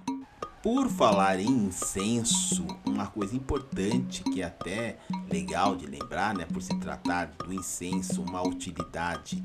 Por 0.60 0.88
falar 0.88 1.38
em 1.38 1.66
incenso, 1.66 2.66
uma 2.92 3.06
coisa 3.06 3.34
importante 3.34 4.22
que 4.24 4.42
é 4.42 4.44
até 4.44 4.98
legal 5.30 5.74
de 5.74 5.86
lembrar, 5.86 6.34
né, 6.34 6.44
por 6.44 6.62
se 6.62 6.74
tratar 6.78 7.26
do 7.26 7.52
incenso 7.52 8.22
uma 8.22 8.46
utilidade 8.46 9.42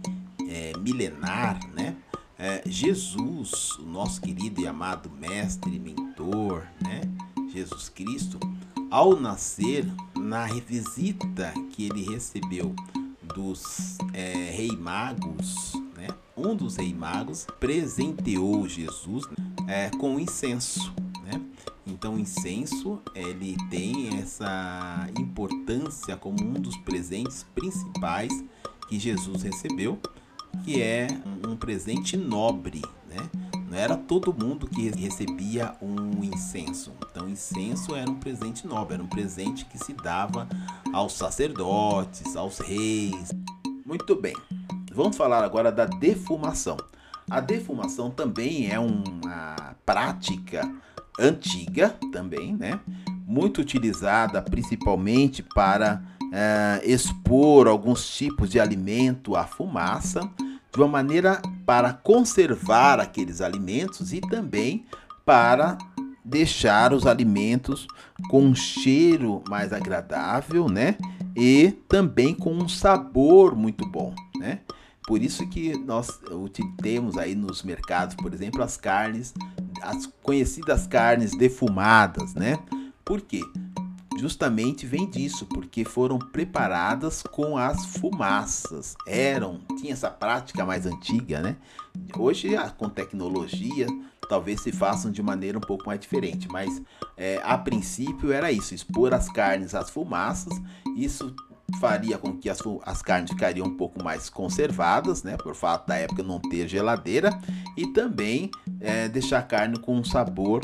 é, 0.49 0.73
milenar, 0.77 1.59
né, 1.73 1.95
é, 2.39 2.61
Jesus, 2.67 3.71
o 3.79 3.85
nosso 3.85 4.21
querido 4.21 4.61
e 4.61 4.67
amado 4.67 5.09
mestre, 5.09 5.79
mentor, 5.79 6.67
né? 6.79 7.01
Jesus 7.51 7.89
Cristo, 7.89 8.39
ao 8.91 9.19
nascer, 9.19 9.85
na 10.15 10.45
visita 10.45 11.51
que 11.71 11.85
ele 11.85 12.05
recebeu 12.05 12.75
dos 13.35 13.97
é, 14.13 14.51
rei 14.51 14.77
magos, 14.77 15.73
né? 15.95 16.07
um 16.35 16.55
dos 16.55 16.75
rei 16.75 16.93
magos 16.93 17.47
presenteou 17.59 18.67
Jesus 18.67 19.25
é, 19.67 19.89
com 19.89 20.19
incenso. 20.19 20.93
Então, 21.97 22.13
o 22.13 22.19
incenso 22.19 23.01
ele 23.15 23.57
tem 23.71 24.19
essa 24.19 25.09
importância 25.19 26.15
como 26.15 26.37
um 26.43 26.53
dos 26.53 26.77
presentes 26.77 27.43
principais 27.55 28.31
que 28.87 28.99
Jesus 28.99 29.41
recebeu 29.41 29.99
que 30.63 30.79
é 30.79 31.07
um 31.47 31.55
presente 31.55 32.15
nobre, 32.15 32.83
né? 33.09 33.17
Não 33.67 33.75
era 33.75 33.97
todo 33.97 34.31
mundo 34.31 34.67
que 34.67 34.91
recebia 34.91 35.75
um 35.81 36.23
incenso. 36.23 36.93
Então, 37.09 37.27
incenso 37.27 37.95
era 37.95 38.09
um 38.09 38.19
presente 38.19 38.67
nobre, 38.67 38.93
era 38.93 39.03
um 39.03 39.07
presente 39.07 39.65
que 39.65 39.79
se 39.79 39.93
dava 39.93 40.47
aos 40.93 41.13
sacerdotes, 41.13 42.35
aos 42.35 42.59
reis. 42.59 43.31
Muito 43.83 44.15
bem. 44.15 44.35
Vamos 44.93 45.17
falar 45.17 45.43
agora 45.43 45.71
da 45.71 45.85
defumação. 45.85 46.77
A 47.27 47.39
defumação 47.39 48.11
também 48.11 48.69
é 48.69 48.79
uma 48.79 49.75
prática 49.83 50.61
antiga 51.19 51.95
também, 52.11 52.55
né? 52.55 52.79
Muito 53.25 53.61
utilizada 53.61 54.41
principalmente 54.41 55.43
para 55.43 56.01
é, 56.31 56.81
expor 56.83 57.67
alguns 57.67 58.07
tipos 58.15 58.49
de 58.49 58.59
alimento 58.59 59.35
à 59.35 59.45
fumaça 59.45 60.21
de 60.71 60.79
uma 60.79 60.87
maneira 60.87 61.41
para 61.65 61.93
conservar 61.93 62.99
aqueles 62.99 63.41
alimentos 63.41 64.13
e 64.13 64.21
também 64.21 64.85
para 65.25 65.77
deixar 66.23 66.93
os 66.93 67.07
alimentos 67.07 67.87
com 68.29 68.43
um 68.43 68.55
cheiro 68.55 69.41
mais 69.49 69.71
agradável, 69.71 70.67
né? 70.67 70.97
E 71.35 71.71
também 71.87 72.33
com 72.33 72.53
um 72.53 72.67
sabor 72.67 73.55
muito 73.55 73.85
bom, 73.87 74.13
né? 74.37 74.59
Por 75.07 75.21
isso 75.21 75.47
que 75.47 75.77
nós 75.77 76.19
temos 76.81 77.17
aí 77.17 77.33
nos 77.33 77.63
mercados, 77.63 78.13
por 78.15 78.33
exemplo, 78.33 78.61
as 78.61 78.75
carnes, 78.75 79.33
as 79.81 80.07
conhecidas 80.21 80.87
carnes 80.87 81.31
defumadas, 81.37 82.33
né? 82.33 82.57
Por 83.05 83.21
quê? 83.21 83.41
justamente 84.17 84.85
vem 84.85 85.07
disso, 85.09 85.45
porque 85.45 85.85
foram 85.85 86.17
preparadas 86.17 87.21
com 87.21 87.57
as 87.57 87.85
fumaças. 87.85 88.95
Eram, 89.05 89.61
tinha 89.79 89.93
essa 89.93 90.09
prática 90.09 90.65
mais 90.65 90.85
antiga, 90.85 91.39
né? 91.41 91.55
Hoje, 92.17 92.55
ah, 92.55 92.69
com 92.69 92.89
tecnologia, 92.89 93.87
talvez 94.27 94.61
se 94.61 94.71
façam 94.71 95.11
de 95.11 95.21
maneira 95.21 95.57
um 95.57 95.61
pouco 95.61 95.85
mais 95.85 95.99
diferente, 95.99 96.47
mas 96.49 96.81
é, 97.15 97.39
a 97.43 97.57
princípio 97.57 98.31
era 98.31 98.51
isso: 98.51 98.73
expor 98.73 99.13
as 99.13 99.29
carnes 99.29 99.75
às 99.75 99.89
fumaças. 99.89 100.53
Isso 100.95 101.35
faria 101.79 102.17
com 102.17 102.35
que 102.35 102.49
as, 102.49 102.59
as 102.83 103.01
carnes 103.01 103.31
ficariam 103.31 103.67
um 103.67 103.75
pouco 103.75 104.03
mais 104.03 104.29
conservadas, 104.29 105.23
né? 105.23 105.37
Por 105.37 105.55
fato 105.55 105.87
da 105.87 105.95
época 105.95 106.23
não 106.23 106.39
ter 106.39 106.67
geladeira, 106.67 107.29
e 107.75 107.87
também 107.87 108.49
é, 108.79 109.07
deixar 109.07 109.39
a 109.39 109.43
carne 109.43 109.77
com 109.77 109.95
um 109.95 110.03
sabor 110.03 110.61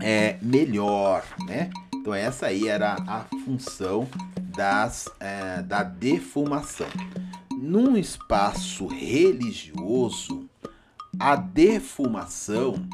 é, 0.00 0.36
melhor, 0.42 1.24
né? 1.46 1.70
Então 1.94 2.14
essa 2.14 2.46
aí 2.46 2.68
era 2.68 2.96
a 3.06 3.24
função 3.44 4.08
das, 4.56 5.08
é, 5.20 5.62
da 5.62 5.82
defumação. 5.82 6.88
Num 7.56 7.96
espaço 7.96 8.86
religioso, 8.86 10.48
a 11.18 11.34
defumação 11.34 12.86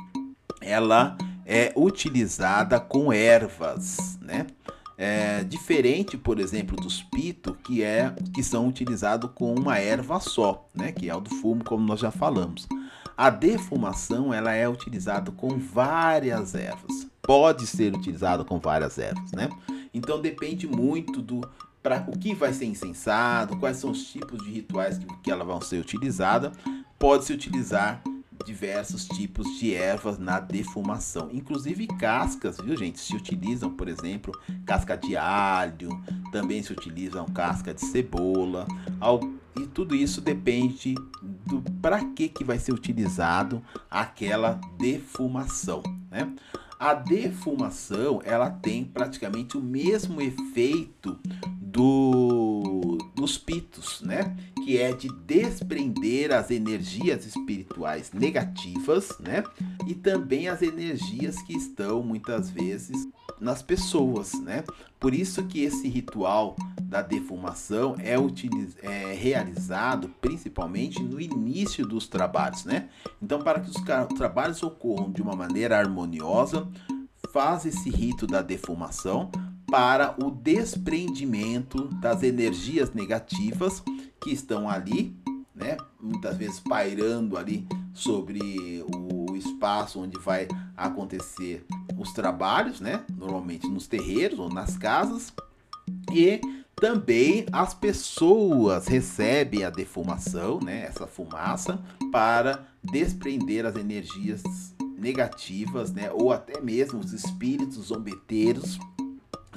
ela 0.61 1.17
é 1.45 1.73
utilizada 1.77 2.81
com 2.81 3.13
ervas, 3.13 4.19
né? 4.21 4.47
É 4.97 5.43
diferente, 5.43 6.17
por 6.17 6.39
exemplo, 6.39 6.77
dos 6.77 7.03
pito, 7.03 7.55
que 7.65 7.83
é 7.83 8.15
que 8.33 8.43
são 8.43 8.69
utilizados 8.69 9.31
com 9.35 9.55
uma 9.55 9.79
erva 9.79 10.21
só, 10.21 10.69
né? 10.73 10.93
Que 10.93 11.11
é 11.11 11.15
o 11.15 11.21
do 11.21 11.31
fumo, 11.31 11.65
como 11.65 11.85
nós 11.85 12.01
já 12.01 12.11
falamos. 12.11 12.69
A 13.17 13.31
defumação 13.31 14.33
ela 14.33 14.53
é 14.53 14.69
utilizada 14.69 15.31
com 15.33 15.59
várias 15.59 16.55
ervas. 16.55 17.07
Pode 17.23 17.67
ser 17.67 17.95
utilizada 17.95 18.45
com 18.45 18.59
várias 18.59 18.99
ervas, 18.99 19.33
né? 19.33 19.49
Então 19.93 20.21
depende 20.21 20.67
muito 20.67 21.21
do 21.21 21.41
para 21.83 22.03
o 22.09 22.19
que 22.19 22.35
vai 22.35 22.51
ser 22.53 22.65
incensado, 22.65 23.59
quais 23.59 23.77
são 23.77 23.91
os 23.91 24.07
tipos 24.07 24.43
de 24.43 24.51
rituais 24.51 24.97
que, 24.97 25.07
que 25.23 25.31
elas 25.31 25.47
vão 25.47 25.61
ser 25.61 25.79
utilizadas. 25.79 26.57
Pode 26.99 27.27
se 27.27 27.33
utilizar 27.33 28.03
diversos 28.45 29.07
tipos 29.07 29.59
de 29.59 29.75
ervas 29.75 30.19
na 30.19 30.41
defumação, 30.41 31.29
inclusive 31.33 31.87
cascas, 31.87 32.59
viu 32.59 32.77
gente? 32.77 32.99
Se 32.99 33.15
utilizam, 33.15 33.71
por 33.71 33.89
exemplo, 33.89 34.33
casca 34.67 34.97
de 34.97 35.17
alho, 35.17 35.89
também 36.33 36.63
se 36.63 36.73
utilizam 36.73 37.27
casca 37.27 37.73
de 37.73 37.81
cebola, 37.81 38.67
e 39.57 39.67
tudo 39.67 39.95
isso 39.95 40.21
depende 40.21 40.95
do 41.23 41.63
para 41.81 42.05
que 42.05 42.29
que 42.29 42.43
vai 42.43 42.59
ser 42.59 42.73
utilizado 42.73 43.63
aquela 43.91 44.61
defumação, 44.79 45.83
né? 46.11 46.33
A 46.79 46.93
defumação 46.93 48.21
ela 48.25 48.51
tem 48.51 48.85
praticamente 48.85 49.57
o 49.57 49.61
mesmo 49.63 50.21
efeito 50.21 51.19
do, 51.61 52.99
dos 53.15 53.39
pitos, 53.39 54.03
né? 54.03 54.37
Que 54.65 54.79
é 54.79 54.93
de 54.93 55.09
desprender 55.27 56.33
as 56.33 56.51
energias 56.51 57.27
espirituais 57.27 58.13
negativas, 58.15 59.11
né? 59.19 59.45
E 59.87 59.95
também 59.95 60.49
as 60.49 60.63
energias 60.63 61.43
que 61.43 61.55
estão 61.55 62.03
muitas 62.03 62.49
vezes 62.49 63.07
nas 63.39 63.63
pessoas, 63.63 64.33
né? 64.41 64.65
Por 64.99 65.13
isso 65.15 65.45
que 65.45 65.63
esse 65.63 65.87
ritual 65.87 66.57
da 66.85 67.03
defumação 67.03 67.95
é, 67.99 68.19
utiliz... 68.19 68.75
é 68.83 69.13
realizado 69.13 70.09
principalmente 70.19 71.03
no 71.03 71.21
início 71.21 71.87
dos 71.87 72.09
trabalhos, 72.09 72.65
né? 72.65 72.89
Então, 73.23 73.41
para 73.41 73.61
que 73.61 73.69
os 73.69 73.77
trabalhos 74.17 74.63
ocorram 74.63 75.13
de 75.13 75.21
uma 75.21 75.37
maneira 75.37 75.79
harmoniosa, 75.79 76.67
faz 77.31 77.67
esse 77.67 77.91
rito 77.91 78.27
da 78.27 78.41
defumação 78.41 79.31
para 79.71 80.15
o 80.23 80.31
desprendimento 80.31 81.89
das 82.01 82.23
energias 82.23 82.95
negativas 82.95 83.83
que 84.21 84.31
estão 84.33 84.69
ali, 84.69 85.17
né? 85.55 85.77
Muitas 86.01 86.37
vezes 86.37 86.61
pairando 86.61 87.37
ali 87.37 87.67
sobre 87.93 88.85
o 88.95 89.37
espaço 89.37 90.01
onde 90.01 90.19
vai 90.19 90.49
acontecer 90.77 91.65
os 91.97 92.13
trabalhos, 92.13 92.81
né? 92.81 93.05
Normalmente 93.17 93.69
nos 93.69 93.87
terreiros 93.87 94.39
ou 94.39 94.49
nas 94.49 94.77
casas. 94.77 95.33
E 96.13 96.41
também 96.75 97.47
as 97.53 97.73
pessoas 97.73 98.87
recebem 98.87 99.65
a 99.65 99.71
defumação, 99.71 100.61
né? 100.61 100.85
Essa 100.85 101.07
fumaça 101.07 101.81
para 102.11 102.67
desprender 102.83 103.65
as 103.65 103.77
energias 103.77 104.43
negativas, 104.99 105.93
né? 105.93 106.11
Ou 106.13 106.33
até 106.33 106.61
mesmo 106.61 106.99
os 106.99 107.13
espíritos 107.13 107.87
zombeteiros, 107.87 108.79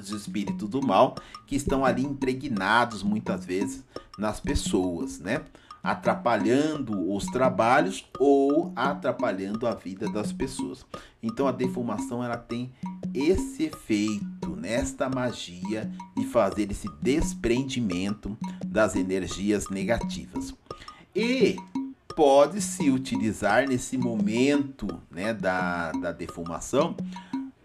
os 0.00 0.10
espíritos 0.10 0.68
do 0.68 0.84
mal, 0.84 1.16
que 1.46 1.56
estão 1.56 1.84
ali 1.84 2.02
impregnados 2.04 3.02
muitas 3.02 3.44
vezes 3.44 3.84
nas 4.18 4.40
pessoas, 4.40 5.20
né? 5.20 5.42
Atrapalhando 5.82 7.12
os 7.14 7.26
trabalhos 7.26 8.04
ou 8.18 8.72
atrapalhando 8.74 9.66
a 9.66 9.74
vida 9.74 10.10
das 10.10 10.32
pessoas. 10.32 10.84
Então 11.22 11.46
a 11.46 11.52
defumação 11.52 12.22
ela 12.22 12.36
tem 12.36 12.72
esse 13.14 13.64
efeito 13.64 14.56
nesta 14.56 15.08
magia 15.08 15.90
de 16.16 16.26
fazer 16.26 16.70
esse 16.70 16.88
desprendimento 17.00 18.36
das 18.66 18.96
energias 18.96 19.68
negativas. 19.70 20.52
E 21.14 21.56
pode 22.18 22.60
se 22.60 22.90
utilizar 22.90 23.68
nesse 23.68 23.96
momento 23.96 25.00
né, 25.08 25.32
da, 25.32 25.92
da 25.92 26.10
defumação, 26.10 26.96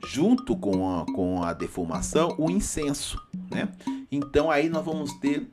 junto 0.06 0.56
com 0.56 1.00
a, 1.00 1.06
com 1.06 1.44
a 1.44 1.54
defumação, 1.54 2.36
o 2.38 2.50
incenso. 2.50 3.22
Né? 3.52 3.70
Então 4.12 4.50
aí 4.52 4.70
nós 4.70 4.84
vamos 4.84 5.14
ter 5.14 5.48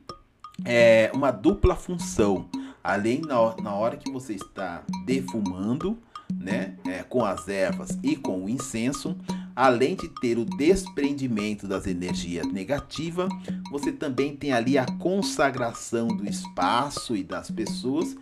é, 0.65 1.11
uma 1.13 1.31
dupla 1.31 1.75
função. 1.75 2.49
Além 2.83 3.21
na, 3.21 3.55
na 3.61 3.73
hora 3.73 3.97
que 3.97 4.11
você 4.11 4.33
está 4.33 4.83
defumando, 5.05 5.97
né, 6.33 6.75
é, 6.85 7.03
com 7.03 7.23
as 7.23 7.47
ervas 7.47 7.99
e 8.01 8.15
com 8.15 8.45
o 8.45 8.49
incenso, 8.49 9.15
além 9.55 9.95
de 9.95 10.07
ter 10.21 10.37
o 10.37 10.45
desprendimento 10.45 11.67
das 11.67 11.85
energias 11.85 12.47
negativas, 12.51 13.29
você 13.69 13.91
também 13.91 14.35
tem 14.35 14.53
ali 14.53 14.77
a 14.77 14.85
consagração 14.97 16.07
do 16.07 16.27
espaço 16.27 17.15
e 17.15 17.23
das 17.23 17.51
pessoas 17.51 18.15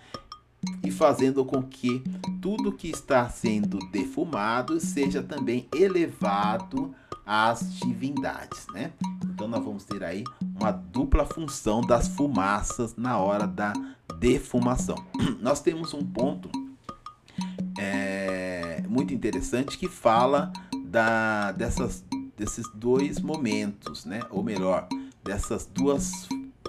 e 0.84 0.92
fazendo 0.92 1.46
com 1.46 1.62
que 1.64 2.04
tudo 2.42 2.72
que 2.72 2.90
está 2.90 3.28
sendo 3.30 3.80
defumado 3.92 4.80
seja 4.80 5.22
também 5.22 5.68
elevado 5.74 6.94
às 7.26 7.74
divindades, 7.76 8.66
né? 8.74 8.92
Então 9.24 9.48
nós 9.48 9.64
vamos 9.64 9.84
ter 9.84 10.04
aí 10.04 10.24
uma 10.56 10.72
dupla 10.72 11.26
função 11.26 11.82
das 11.82 12.08
fumaças 12.08 12.96
na 12.96 13.18
hora 13.18 13.48
da 13.48 13.74
defumação. 14.20 14.96
Nós 15.40 15.62
temos 15.62 15.94
um 15.94 16.04
ponto 16.04 16.50
é, 17.78 18.84
muito 18.90 19.14
interessante 19.14 19.78
que 19.78 19.88
fala 19.88 20.52
da, 20.86 21.52
dessas, 21.54 22.04
desses 22.38 22.66
dois 22.74 23.20
momentos, 23.20 24.06
né? 24.06 24.22
Ou 24.30 24.44
melhor, 24.44 24.88
dessas 25.24 25.66
duas 25.66 26.28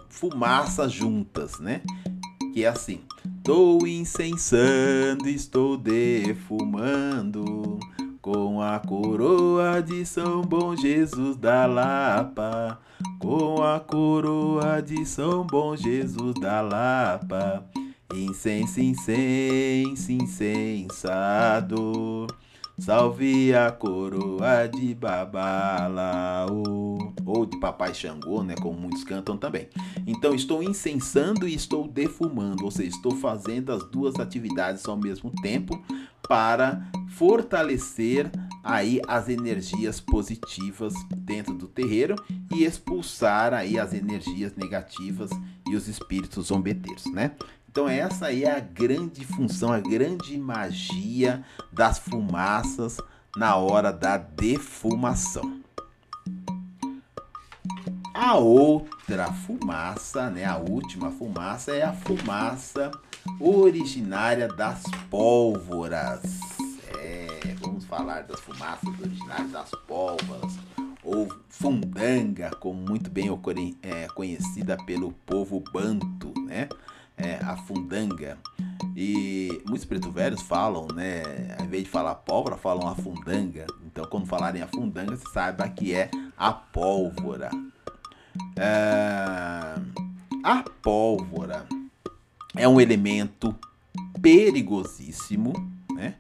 fumaças 0.09 0.93
juntas, 0.93 1.59
né? 1.59 1.81
Que 2.53 2.65
é 2.65 2.69
assim: 2.69 3.01
estou 3.41 3.87
incensando, 3.87 5.27
estou 5.27 5.79
defumando 5.79 7.81
com 8.21 8.61
a 8.61 8.79
coroa 8.79 9.83
de 9.83 10.05
São 10.05 10.43
Bom 10.43 10.77
Jesus 10.77 11.39
da 11.39 11.65
Lapa, 11.65 12.79
com 13.19 13.63
a 13.63 13.81
coroa 13.81 14.83
de 14.83 15.07
São 15.07 15.47
Bom 15.47 15.75
Jesus 15.75 16.35
da 16.39 16.61
Lapa. 16.61 17.65
Incenso, 18.15 18.79
incenso, 18.79 20.13
incensado. 20.13 22.27
Salve 22.81 23.55
a 23.55 23.71
coroa 23.71 24.67
de 24.67 24.95
Babalaô. 24.95 26.51
Ou 27.27 27.45
de 27.45 27.61
Papai 27.61 27.93
Xangô, 27.93 28.43
né? 28.43 28.55
Como 28.61 28.81
muitos 28.81 29.05
cantam 29.05 29.37
também. 29.37 29.69
Então, 30.07 30.35
estou 30.35 30.63
incensando 30.63 31.47
e 31.47 31.55
estou 31.55 31.87
defumando. 31.87 32.65
Ou 32.65 32.71
seja, 32.71 32.89
estou 32.89 33.15
fazendo 33.15 33.71
as 33.71 33.85
duas 33.85 34.19
atividades 34.19 34.89
ao 34.89 34.97
mesmo 34.97 35.31
tempo 35.43 35.79
para 36.27 36.91
fortalecer 37.11 38.31
aí 38.65 39.01
as 39.07 39.29
energias 39.29 40.01
positivas 40.01 40.95
dentro 41.17 41.55
do 41.55 41.67
terreiro 41.67 42.17
e 42.51 42.65
expulsar 42.65 43.53
aí 43.53 43.79
as 43.79 43.93
energias 43.93 44.55
negativas 44.57 45.31
e 45.69 45.77
os 45.77 45.87
espíritos 45.87 46.47
zombeteiros, 46.47 47.05
né? 47.13 47.33
Então 47.71 47.89
essa 47.89 48.27
aí 48.27 48.43
é 48.43 48.51
a 48.51 48.59
grande 48.59 49.25
função, 49.25 49.73
a 49.73 49.79
grande 49.79 50.37
magia 50.37 51.45
das 51.73 52.01
fumaças 52.01 52.97
na 53.37 53.55
hora 53.55 53.93
da 53.93 54.17
defumação. 54.17 55.61
A 58.13 58.35
outra 58.35 59.33
fumaça, 59.33 60.29
né, 60.29 60.45
a 60.45 60.57
última 60.57 61.13
fumaça 61.13 61.71
é 61.71 61.85
a 61.85 61.93
fumaça 61.93 62.91
originária 63.39 64.49
das 64.49 64.83
pólvoras. 65.09 66.23
É, 66.99 67.55
vamos 67.61 67.85
falar 67.85 68.25
das 68.25 68.41
fumaças 68.41 68.89
originárias 69.01 69.53
das 69.53 69.71
pólvoras 69.87 70.59
ou 71.05 71.29
fundanga, 71.49 72.51
como 72.59 72.81
muito 72.81 73.09
bem 73.09 73.31
é, 73.81 74.09
conhecida 74.09 74.77
pelo 74.85 75.13
povo 75.25 75.63
banto, 75.73 76.35
né? 76.47 76.69
É, 77.23 77.39
a 77.45 77.57
fundanga. 77.57 78.39
E 78.97 79.63
muitos 79.67 79.85
preto 79.85 80.11
velhos 80.11 80.43
falam, 80.43 80.89
né? 80.95 81.23
Ao 81.59 81.65
invés 81.65 81.85
de 81.85 81.91
falar 81.91 82.15
pólvora, 82.17 82.57
falam 82.57 82.89
a 82.89 82.95
fundanga. 82.95 83.67
Então, 83.87 84.05
quando 84.07 84.27
falarem 84.27 84.63
a 84.63 84.67
fundanga, 84.67 85.17
saiba 85.33 85.69
que 85.69 85.95
é 85.95 86.11
a 86.37 86.53
pólvora. 86.53 87.51
É, 88.57 89.81
a 90.43 90.65
pólvora 90.83 91.67
é 92.57 92.67
um 92.67 92.81
elemento 92.81 93.55
perigosíssimo, 94.21 95.53
né? 95.95 96.17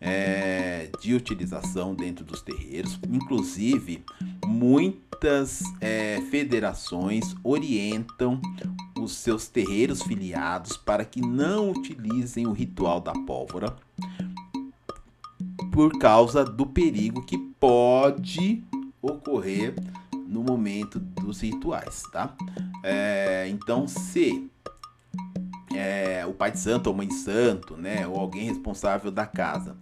É, 0.00 0.90
de 1.00 1.14
utilização 1.14 1.94
dentro 1.94 2.24
dos 2.24 2.42
terreiros. 2.42 2.98
Inclusive, 3.08 4.04
muitas 4.50 5.62
é, 5.80 6.20
federações 6.30 7.36
orientam 7.44 8.40
os 9.00 9.12
seus 9.12 9.46
terreiros 9.46 10.02
filiados 10.02 10.76
para 10.76 11.04
que 11.04 11.20
não 11.20 11.70
utilizem 11.70 12.46
o 12.46 12.52
ritual 12.52 13.00
da 13.00 13.12
pólvora 13.12 13.76
por 15.72 15.98
causa 15.98 16.44
do 16.44 16.66
perigo 16.66 17.22
que 17.22 17.38
pode 17.38 18.64
ocorrer 19.00 19.74
no 20.26 20.42
momento 20.42 20.98
dos 20.98 21.40
rituais, 21.40 22.02
tá? 22.12 22.34
É, 22.82 23.48
então, 23.48 23.86
se 23.86 24.50
é, 25.74 26.26
o 26.26 26.32
pai 26.32 26.50
de 26.50 26.58
santo 26.58 26.88
ou 26.88 26.94
mãe 26.94 27.06
de 27.06 27.14
santo, 27.14 27.76
né, 27.76 28.06
ou 28.06 28.18
alguém 28.18 28.48
responsável 28.48 29.10
da 29.10 29.26
casa, 29.26 29.76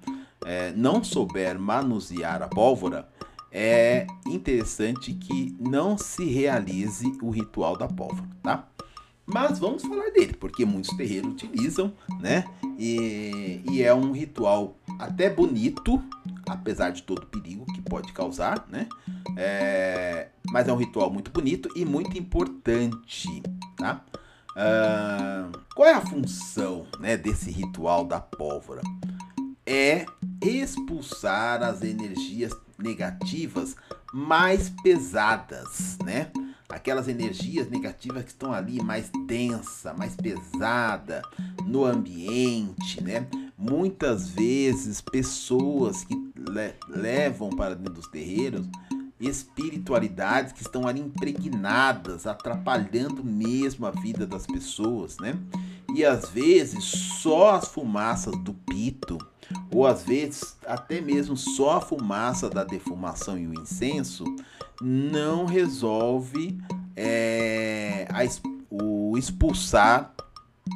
é, 0.45 0.73
não 0.73 1.03
souber 1.03 1.59
manusear 1.59 2.43
a 2.43 2.49
pólvora, 2.49 3.09
é 3.51 4.07
interessante 4.27 5.13
que 5.13 5.57
não 5.59 5.97
se 5.97 6.25
realize 6.25 7.07
o 7.23 7.31
ritual 7.31 7.77
da 7.77 7.89
pólvora, 7.89 8.29
tá? 8.43 8.69
Mas 9.27 9.59
vamos 9.59 9.83
falar 9.83 10.11
dele, 10.11 10.33
porque 10.33 10.65
muitos 10.65 10.97
terreiros 10.97 11.33
utilizam, 11.33 11.93
né? 12.19 12.45
E, 12.79 13.63
e 13.71 13.83
é 13.83 13.93
um 13.93 14.13
ritual 14.13 14.77
até 14.99 15.29
bonito, 15.29 16.03
apesar 16.49 16.91
de 16.91 17.03
todo 17.03 17.25
o 17.25 17.27
perigo 17.27 17.67
que 17.67 17.81
pode 17.83 18.13
causar, 18.13 18.67
né? 18.71 18.89
É, 19.37 20.29
mas 20.51 20.67
é 20.67 20.73
um 20.73 20.77
ritual 20.77 21.11
muito 21.11 21.31
bonito 21.31 21.69
e 21.77 21.85
muito 21.85 22.17
importante, 22.19 23.43
tá? 23.77 24.03
Qual 25.75 25.87
é 25.87 25.93
a 25.93 26.01
função 26.01 26.87
né, 26.99 27.17
desse 27.17 27.51
ritual 27.51 28.05
da 28.05 28.21
pólvora? 28.21 28.83
É 29.65 30.07
expulsar 30.43 31.63
as 31.63 31.83
energias 31.83 32.53
negativas 32.79 33.77
mais 34.13 34.71
pesadas, 34.83 35.99
né? 36.05 36.31
aquelas 36.69 37.09
energias 37.09 37.69
negativas 37.71 38.23
que 38.25 38.31
estão 38.31 38.53
ali 38.53 38.83
mais 38.83 39.11
densa, 39.27 39.95
mais 39.95 40.15
pesada 40.15 41.23
no 41.65 41.85
ambiente, 41.85 43.03
né? 43.03 43.27
Muitas 43.57 44.29
vezes 44.29 45.01
pessoas 45.01 46.05
que 46.05 46.15
le 46.15 46.75
levam 46.89 47.51
para 47.51 47.75
dentro 47.75 47.95
dos 47.95 48.07
terreiros 48.09 48.67
espiritualidades 49.21 50.53
que 50.53 50.63
estão 50.63 50.87
ali 50.87 51.01
impregnadas, 51.01 52.27
atrapalhando 52.27 53.25
mesmo 53.25 53.85
a 53.85 53.91
vida 53.91 54.27
das 54.27 54.47
pessoas, 54.47 55.17
né? 55.19 55.37
E 55.93 56.05
às 56.05 56.29
vezes 56.29 56.85
só 56.85 57.57
as 57.57 57.69
fumaças 57.69 58.37
do 58.37 58.55
pito, 58.55 59.19
ou 59.71 59.87
às 59.87 60.03
vezes 60.03 60.57
até 60.67 61.01
mesmo 61.01 61.37
só 61.37 61.77
a 61.77 61.81
fumaça 61.81 62.49
da 62.49 62.65
defumação 62.65 63.39
e 63.39 63.47
o 63.47 63.61
incenso, 63.61 64.25
não 64.81 65.47
resolve 65.47 66.59
é, 66.97 68.07
a, 68.11 68.21
o 68.71 69.17
expulsar 69.17 70.15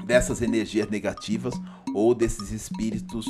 dessas 0.04 0.42
energias 0.42 0.88
negativas 0.88 1.54
ou 1.94 2.14
desses 2.14 2.50
espíritos 2.50 3.26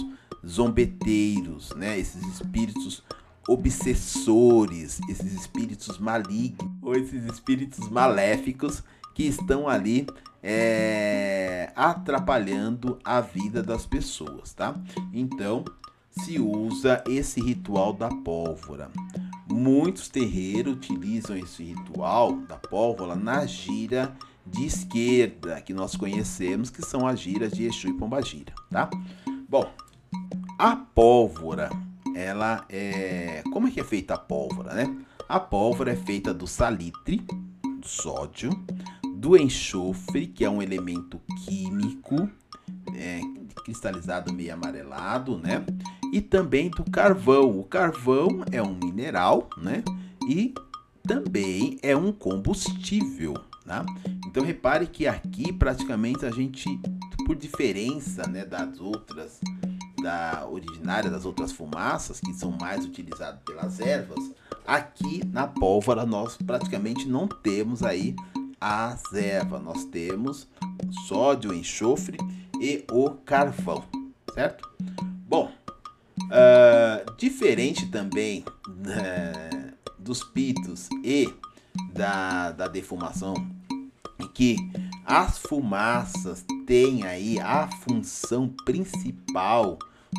zombeteiros, 0.47 1.71
né? 1.77 1.99
Esses 1.99 2.23
espíritos 2.27 3.03
obsessores, 3.49 5.01
esses 5.09 5.33
espíritos 5.33 5.99
malignos 5.99 6.71
ou 6.81 6.95
esses 6.95 7.25
espíritos 7.25 7.89
maléficos 7.89 8.83
que 9.15 9.25
estão 9.25 9.69
ali 9.69 10.07
é, 10.43 11.62
atrapalhando 11.75 12.99
a 13.05 13.21
vida 13.21 13.63
das 13.63 13.87
pessoas, 13.87 14.53
tá? 14.53 14.75
Então 15.13 15.65
se 16.11 16.39
usa 16.39 17.03
esse 17.09 17.41
ritual 17.41 17.93
da 17.93 18.09
pólvora. 18.09 18.91
Muitos 19.51 20.09
terreiros 20.09 20.75
utilizam 20.75 21.37
esse 21.37 21.63
ritual 21.63 22.37
da 22.43 22.57
pólvora 22.57 23.17
na 23.17 23.47
gira 23.47 24.15
de 24.47 24.67
esquerda, 24.67 25.61
que 25.61 25.73
nós 25.73 25.97
conhecemos, 25.97 26.69
que 26.69 26.85
são 26.85 27.07
as 27.07 27.21
giras 27.21 27.53
de 27.53 27.65
Exu 27.65 27.89
e 27.89 27.95
Pombagira, 27.95 28.53
tá? 28.71 28.91
Bom, 29.49 29.71
a 30.59 30.77
pólvora, 30.77 31.71
ela 32.15 32.65
é... 32.69 33.43
Como 33.53 33.69
é 33.69 33.71
que 33.71 33.81
é 33.81 33.85
feita 33.85 34.15
a 34.15 34.19
pólvora, 34.19 34.75
né? 34.75 34.97
A 35.29 35.41
pólvora 35.41 35.93
é 35.93 35.97
feita 35.97 36.35
do 36.35 36.47
salitre, 36.47 37.19
do 37.81 37.87
sódio, 37.87 38.51
do 39.23 39.37
enxofre, 39.37 40.27
que 40.27 40.45
é 40.45 40.51
um 40.51 40.61
elemento 40.61 41.21
químico, 41.45 42.29
é, 42.93 43.21
cristalizado 43.65 44.33
meio 44.33 44.53
amarelado, 44.53 45.39
né? 45.39 45.65
E 46.13 46.21
também 46.21 46.69
do 46.69 46.83
carvão. 46.91 47.57
O 47.57 47.63
carvão 47.63 48.43
é 48.51 48.61
um 48.61 48.75
mineral, 48.75 49.49
né? 49.57 49.85
E 50.29 50.53
também 51.07 51.79
é 51.85 51.97
um 51.97 52.11
combustível, 52.11 53.35
tá? 53.65 53.87
Então 54.27 54.43
repare 54.43 54.89
que 54.89 55.07
aqui 55.07 55.53
praticamente 55.53 56.27
a 56.27 56.31
gente, 56.33 56.69
por 57.25 57.37
diferença, 57.37 58.27
né, 58.27 58.45
das 58.45 58.81
outras 58.81 59.39
da 60.03 60.49
originária 60.51 61.09
das 61.09 61.25
outras 61.25 61.53
fumaças 61.53 62.19
que 62.19 62.35
são 62.35 62.51
mais 62.61 62.85
utilizadas 62.85 63.41
pelas 63.45 63.79
ervas, 63.79 64.33
aqui 64.67 65.25
na 65.27 65.47
pólvora 65.47 66.05
nós 66.05 66.37
praticamente 66.37 67.09
não 67.09 67.29
temos 67.29 67.85
aí 67.85 68.17
as 68.63 69.13
ervas, 69.13 69.61
nós 69.61 69.85
temos 69.87 70.47
sódio, 71.09 71.53
enxofre 71.53 72.17
e 72.61 72.85
o 72.93 73.11
carvão, 73.11 73.85
certo? 74.33 74.71
Bom, 75.27 75.51
uh, 76.21 77.17
diferente 77.17 77.91
também 77.91 78.45
uh, 78.69 79.73
dos 79.99 80.23
pitos 80.23 80.89
e 81.03 81.29
da, 81.93 82.53
da 82.53 82.69
defumação, 82.69 83.35
que 84.33 84.57
as 85.05 85.39
fumaças 85.39 86.45
têm 86.65 87.03
aí 87.03 87.41
a 87.41 87.67
função 87.67 88.49
principal 88.65 89.77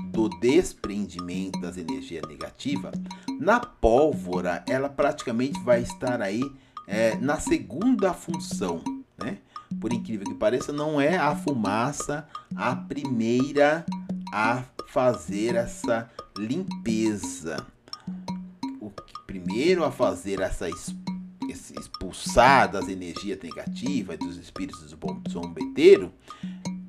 do 0.07 0.27
desprendimento 0.27 1.61
das 1.61 1.77
energias 1.77 2.23
negativas, 2.27 2.93
na 3.39 3.61
pólvora 3.61 4.65
ela 4.67 4.89
praticamente 4.89 5.57
vai 5.61 5.81
estar 5.81 6.21
aí 6.21 6.41
é, 6.87 7.15
na 7.17 7.39
segunda 7.39 8.13
função, 8.13 8.83
né? 9.17 9.37
Por 9.79 9.91
incrível 9.91 10.25
que 10.25 10.35
pareça, 10.35 10.71
não 10.71 11.01
é 11.01 11.17
a 11.17 11.35
fumaça 11.35 12.27
a 12.55 12.75
primeira 12.75 13.85
a 14.31 14.63
fazer 14.87 15.55
essa 15.55 16.09
limpeza. 16.37 17.65
O 18.79 18.91
primeiro 19.25 19.83
a 19.83 19.91
fazer 19.91 20.39
essa 20.39 20.69
expulsar 21.49 22.71
das 22.71 22.87
energias 22.87 23.39
negativas 23.41 24.17
dos 24.17 24.37
espíritos 24.37 24.91
do 24.91 25.29
zombeteiro 25.29 26.11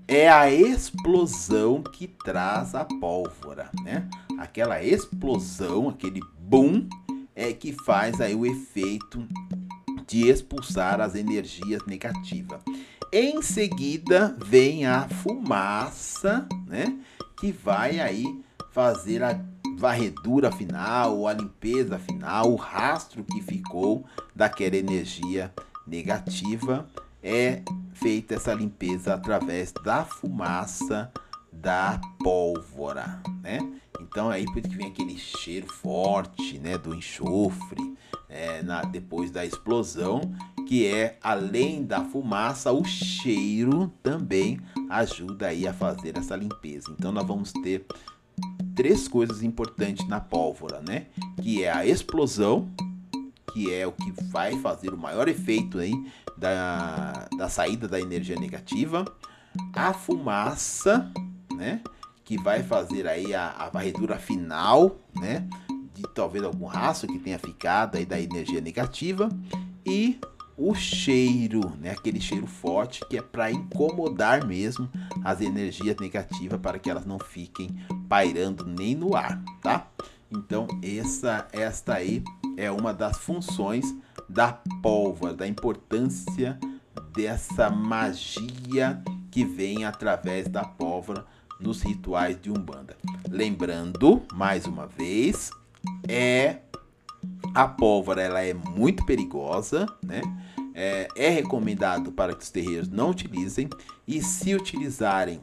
é 0.07 0.29
a 0.29 0.51
explosão 0.51 1.83
que 1.83 2.07
traz 2.07 2.75
a 2.75 2.85
pólvora, 2.85 3.71
né? 3.83 4.09
Aquela 4.39 4.83
explosão, 4.83 5.89
aquele 5.89 6.21
boom 6.39 6.87
é 7.35 7.53
que 7.53 7.73
faz 7.73 8.21
aí 8.21 8.35
o 8.35 8.45
efeito 8.45 9.27
de 10.07 10.29
expulsar 10.29 11.01
as 11.01 11.15
energias 11.15 11.83
negativas. 11.87 12.61
Em 13.13 13.41
seguida 13.43 14.37
vem 14.45 14.87
a 14.87 15.09
fumaça, 15.09 16.47
né? 16.67 16.99
Que 17.37 17.53
vai 17.53 18.01
aí 18.01 18.25
fazer 18.73 19.23
a 19.23 19.41
varredura 19.77 20.51
final, 20.51 21.27
a 21.27 21.33
limpeza 21.33 21.99
final, 21.99 22.53
o 22.53 22.57
rastro 22.57 23.25
que 23.25 23.41
ficou 23.41 24.05
daquela 24.35 24.77
energia 24.77 25.53
negativa 25.87 26.89
é 27.23 27.63
feita 27.93 28.35
essa 28.35 28.53
limpeza 28.53 29.15
através 29.15 29.73
da 29.73 30.05
fumaça 30.05 31.11
da 31.55 32.01
pólvora, 32.23 33.23
né? 33.43 33.59
Então 34.01 34.29
aí 34.31 34.45
por 34.45 34.61
que 34.61 34.77
vem 34.77 34.87
aquele 34.87 35.17
cheiro 35.17 35.67
forte, 35.67 36.59
né, 36.59 36.77
do 36.77 36.95
enxofre, 36.95 37.97
é, 38.29 38.63
na, 38.63 38.83
depois 38.83 39.31
da 39.31 39.45
explosão, 39.45 40.21
que 40.67 40.87
é 40.87 41.19
além 41.23 41.85
da 41.85 42.05
fumaça, 42.05 42.73
o 42.73 42.85
cheiro 42.85 43.93
também 44.03 44.61
ajuda 44.91 45.49
aí 45.49 45.67
a 45.67 45.73
fazer 45.73 46.17
essa 46.19 46.37
limpeza. 46.37 46.95
Então 46.99 47.13
nós 47.13 47.27
vamos 47.27 47.53
ter 47.53 47.87
três 48.75 49.07
coisas 49.07 49.43
importantes 49.43 50.07
na 50.09 50.21
pólvora, 50.21 50.81
né? 50.81 51.07
Que 51.41 51.65
é 51.65 51.73
a 51.73 51.87
explosão, 51.87 52.69
que 53.53 53.73
é 53.73 53.87
o 53.87 53.93
que 53.93 54.13
vai 54.31 54.59
fazer 54.59 54.93
o 54.93 54.99
maior 54.99 55.29
efeito 55.29 55.79
aí 55.79 55.93
da, 56.37 57.29
da 57.37 57.49
saída 57.49 57.87
da 57.87 58.01
energia 58.01 58.37
negativa, 58.37 59.05
a 59.73 59.93
fumaça, 59.93 61.11
né? 61.57 61.81
Que 62.25 62.37
vai 62.41 62.63
fazer 62.63 63.07
aí 63.07 63.35
a, 63.35 63.51
a 63.51 63.69
varredura 63.69 64.19
final, 64.19 64.97
né? 65.15 65.47
De 65.95 66.03
talvez 66.15 66.45
algum 66.45 66.67
rastro 66.67 67.09
que 67.09 67.19
tenha 67.19 67.39
ficado 67.39 67.97
aí 67.97 68.05
da 68.05 68.21
energia 68.21 68.61
negativa 68.61 69.29
e 69.87 70.19
o 70.57 70.75
cheiro, 70.75 71.73
né? 71.81 71.91
Aquele 71.91 72.21
cheiro 72.21 72.47
forte 72.47 73.05
que 73.09 73.19
é 73.19 73.23
para 73.23 73.51
incomodar 73.51 74.47
mesmo 74.47 74.89
as 75.25 75.41
energias 75.41 75.97
negativas 75.97 76.61
para 76.61 76.79
que 76.79 76.91
elas 76.91 77.05
não 77.05 77.19
fiquem 77.19 77.71
pairando 78.09 78.65
nem 78.65 78.95
no 78.95 79.17
ar, 79.17 79.41
tá? 79.61 79.87
Então 80.31 80.67
essa 80.83 81.47
esta 81.53 81.95
aí 81.95 82.23
é 82.57 82.71
uma 82.71 82.93
das 82.93 83.19
funções 83.19 83.85
da 84.29 84.53
pólvora, 84.83 85.35
da 85.35 85.47
importância 85.47 86.59
dessa 87.13 87.71
magia 87.71 89.03
que 89.31 89.45
vem 89.45 89.85
através 89.85 90.49
da 90.49 90.65
pólvora 90.65 91.27
nos 91.61 91.83
rituais 91.83 92.41
de 92.41 92.51
Umbanda. 92.51 92.97
Lembrando, 93.29 94.23
mais 94.33 94.67
uma 94.67 94.87
vez, 94.87 95.51
é 96.09 96.59
a 97.55 97.67
pólvora 97.67 98.23
ela 98.23 98.43
é 98.43 98.53
muito 98.53 99.05
perigosa, 99.07 99.87
né? 100.03 100.21
É, 100.75 101.07
é 101.17 101.29
recomendado 101.29 102.11
para 102.11 102.35
que 102.35 102.43
os 102.43 102.51
terreiros 102.51 102.89
não 102.89 103.11
utilizem 103.11 103.69
e 104.07 104.21
se 104.21 104.55
utilizarem 104.55 105.41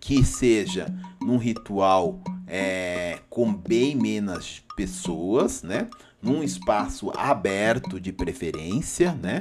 que 0.00 0.24
seja 0.24 0.86
num 1.20 1.36
ritual 1.36 2.18
é, 2.46 3.20
com 3.28 3.52
bem 3.52 3.94
menos 3.94 4.64
pessoas, 4.74 5.62
né? 5.62 5.88
Num 6.22 6.42
espaço 6.42 7.12
aberto 7.16 8.00
de 8.00 8.12
preferência, 8.12 9.12
né? 9.12 9.40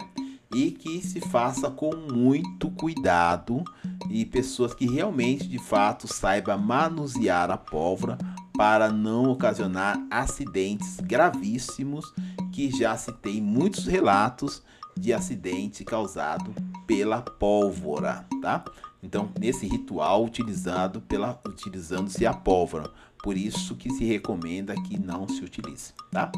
E 0.53 0.71
que 0.71 1.01
se 1.01 1.21
faça 1.21 1.71
com 1.71 1.95
muito 1.95 2.69
cuidado 2.71 3.63
e 4.09 4.25
pessoas 4.25 4.73
que 4.73 4.89
realmente, 4.89 5.47
de 5.47 5.59
fato, 5.59 6.07
saibam 6.07 6.57
manusear 6.57 7.51
a 7.51 7.57
pólvora 7.57 8.17
para 8.57 8.91
não 8.91 9.31
ocasionar 9.31 9.99
acidentes 10.09 10.99
gravíssimos 10.99 12.13
que 12.51 12.69
já 12.69 12.95
se 12.97 13.11
tem 13.13 13.41
muitos 13.41 13.85
relatos 13.85 14.61
de 14.97 15.13
acidente 15.13 15.85
causado 15.85 16.53
pela 16.85 17.21
pólvora, 17.21 18.25
tá? 18.41 18.63
Então, 19.01 19.31
nesse 19.39 19.65
ritual 19.65 20.25
utilizado 20.25 20.99
pela 21.01 21.39
utilizando-se 21.47 22.25
a 22.25 22.33
pólvora, 22.33 22.91
por 23.23 23.37
isso 23.37 23.75
que 23.75 23.89
se 23.91 24.03
recomenda 24.03 24.73
que 24.75 24.99
não 24.99 25.27
se 25.27 25.43
utilize, 25.43 25.93
tá? 26.11 26.31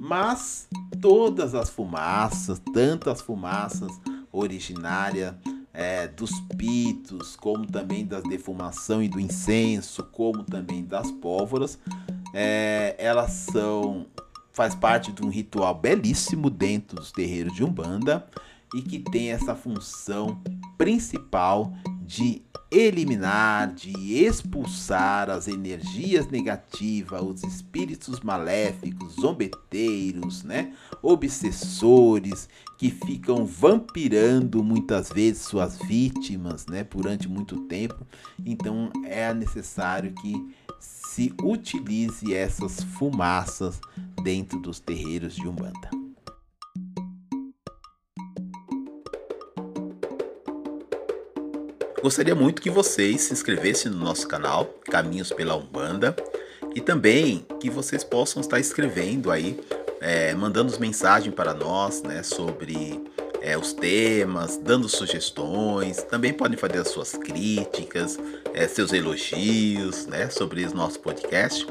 Mas 0.00 0.68
todas 1.00 1.54
as 1.54 1.70
fumaças, 1.70 2.60
tanto 2.72 3.10
as 3.10 3.20
fumaças 3.20 3.92
originárias 4.32 5.34
é, 5.78 6.08
dos 6.08 6.40
pitos, 6.56 7.36
como 7.36 7.64
também 7.64 8.04
da 8.04 8.20
defumação 8.20 9.00
e 9.00 9.08
do 9.08 9.20
incenso, 9.20 10.02
como 10.02 10.42
também 10.42 10.84
das 10.84 11.08
pólvoras, 11.12 11.78
é, 12.34 12.96
elas 12.98 13.30
são 13.30 14.04
faz 14.52 14.74
parte 14.74 15.12
de 15.12 15.24
um 15.24 15.28
ritual 15.28 15.72
belíssimo 15.76 16.50
dentro 16.50 16.96
dos 16.96 17.12
terreiros 17.12 17.54
de 17.54 17.62
Umbanda 17.62 18.26
e 18.74 18.82
que 18.82 18.98
tem 18.98 19.30
essa 19.30 19.54
função 19.54 20.42
principal 20.76 21.72
de 22.08 22.40
eliminar, 22.70 23.74
de 23.74 23.92
expulsar 24.24 25.28
as 25.28 25.46
energias 25.46 26.26
negativas, 26.28 27.20
os 27.20 27.44
espíritos 27.44 28.20
maléficos, 28.20 29.12
zombeteiros, 29.20 30.42
né? 30.42 30.72
obsessores 31.02 32.48
que 32.78 32.90
ficam 32.90 33.44
vampirando 33.44 34.64
muitas 34.64 35.10
vezes 35.10 35.42
suas 35.42 35.76
vítimas, 35.76 36.66
né, 36.66 36.82
durante 36.82 37.28
muito 37.28 37.60
tempo. 37.66 38.06
Então 38.44 38.90
é 39.04 39.34
necessário 39.34 40.14
que 40.14 40.54
se 40.80 41.34
utilize 41.42 42.32
essas 42.32 42.82
fumaças 42.82 43.78
dentro 44.22 44.58
dos 44.58 44.80
terreiros 44.80 45.34
de 45.34 45.46
Umbanda. 45.46 45.97
Gostaria 52.08 52.34
muito 52.34 52.62
que 52.62 52.70
vocês 52.70 53.20
se 53.20 53.34
inscrevessem 53.34 53.92
no 53.92 53.98
nosso 53.98 54.26
canal 54.26 54.64
Caminhos 54.90 55.30
pela 55.30 55.54
Umbanda 55.54 56.16
e 56.74 56.80
também 56.80 57.44
que 57.60 57.68
vocês 57.68 58.02
possam 58.02 58.40
estar 58.40 58.58
escrevendo 58.58 59.30
aí, 59.30 59.60
é, 60.00 60.32
mandando 60.32 60.72
mensagem 60.80 61.30
para 61.30 61.52
nós 61.52 62.02
né, 62.02 62.22
sobre 62.22 62.98
é, 63.42 63.58
os 63.58 63.74
temas, 63.74 64.56
dando 64.56 64.88
sugestões. 64.88 66.02
Também 66.04 66.32
podem 66.32 66.56
fazer 66.56 66.78
as 66.78 66.88
suas 66.88 67.12
críticas, 67.12 68.18
é, 68.54 68.66
seus 68.66 68.94
elogios 68.94 70.06
né, 70.06 70.30
sobre 70.30 70.64
o 70.64 70.74
nosso 70.74 71.00
podcast 71.00 71.66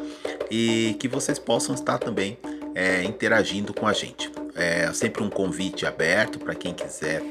e 0.52 0.96
que 1.00 1.08
vocês 1.08 1.40
possam 1.40 1.74
estar 1.74 1.98
também 1.98 2.38
é, 2.76 3.04
interagindo 3.04 3.74
com 3.74 3.88
a 3.88 3.92
gente. 3.92 4.32
É 4.54 4.94
sempre 4.94 5.24
um 5.24 5.32
convite 5.32 5.84
aberto 5.84 6.38
para 6.38 6.54
quem 6.54 6.76
quiser 6.76 7.24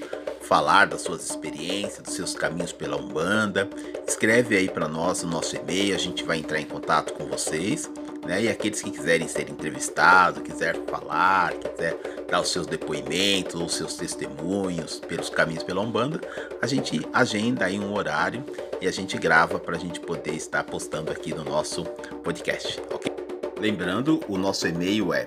falar 0.46 0.86
das 0.86 1.02
suas 1.02 1.28
experiências, 1.28 2.02
dos 2.02 2.14
seus 2.14 2.34
caminhos 2.34 2.72
pela 2.72 2.96
Umbanda, 2.96 3.68
escreve 4.06 4.56
aí 4.56 4.68
para 4.68 4.88
nós 4.88 5.22
o 5.22 5.26
nosso 5.26 5.56
e-mail, 5.56 5.94
a 5.94 5.98
gente 5.98 6.22
vai 6.24 6.38
entrar 6.38 6.60
em 6.60 6.64
contato 6.64 7.12
com 7.14 7.26
vocês. 7.26 7.90
Né? 8.24 8.44
E 8.44 8.48
aqueles 8.48 8.82
que 8.82 8.90
quiserem 8.90 9.28
ser 9.28 9.48
entrevistados, 9.48 10.42
quiser 10.42 10.76
falar, 10.86 11.52
quiser 11.54 11.96
dar 12.28 12.40
os 12.40 12.50
seus 12.50 12.66
depoimentos, 12.66 13.60
os 13.60 13.74
seus 13.74 13.94
testemunhos 13.94 14.98
pelos 14.98 15.30
caminhos 15.30 15.62
pela 15.62 15.80
Umbanda, 15.80 16.20
a 16.60 16.66
gente 16.66 17.06
agenda 17.12 17.66
aí 17.66 17.78
um 17.78 17.94
horário 17.94 18.44
e 18.80 18.88
a 18.88 18.90
gente 18.90 19.16
grava 19.16 19.60
para 19.60 19.76
a 19.76 19.78
gente 19.78 20.00
poder 20.00 20.34
estar 20.34 20.64
postando 20.64 21.12
aqui 21.12 21.32
no 21.32 21.44
nosso 21.44 21.84
podcast, 22.24 22.82
ok? 22.92 23.12
Lembrando, 23.60 24.20
o 24.28 24.36
nosso 24.36 24.66
e-mail 24.66 25.14
é 25.14 25.24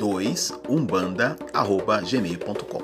podcast.caminhos2umbanda@gmail.com. 0.00 2.82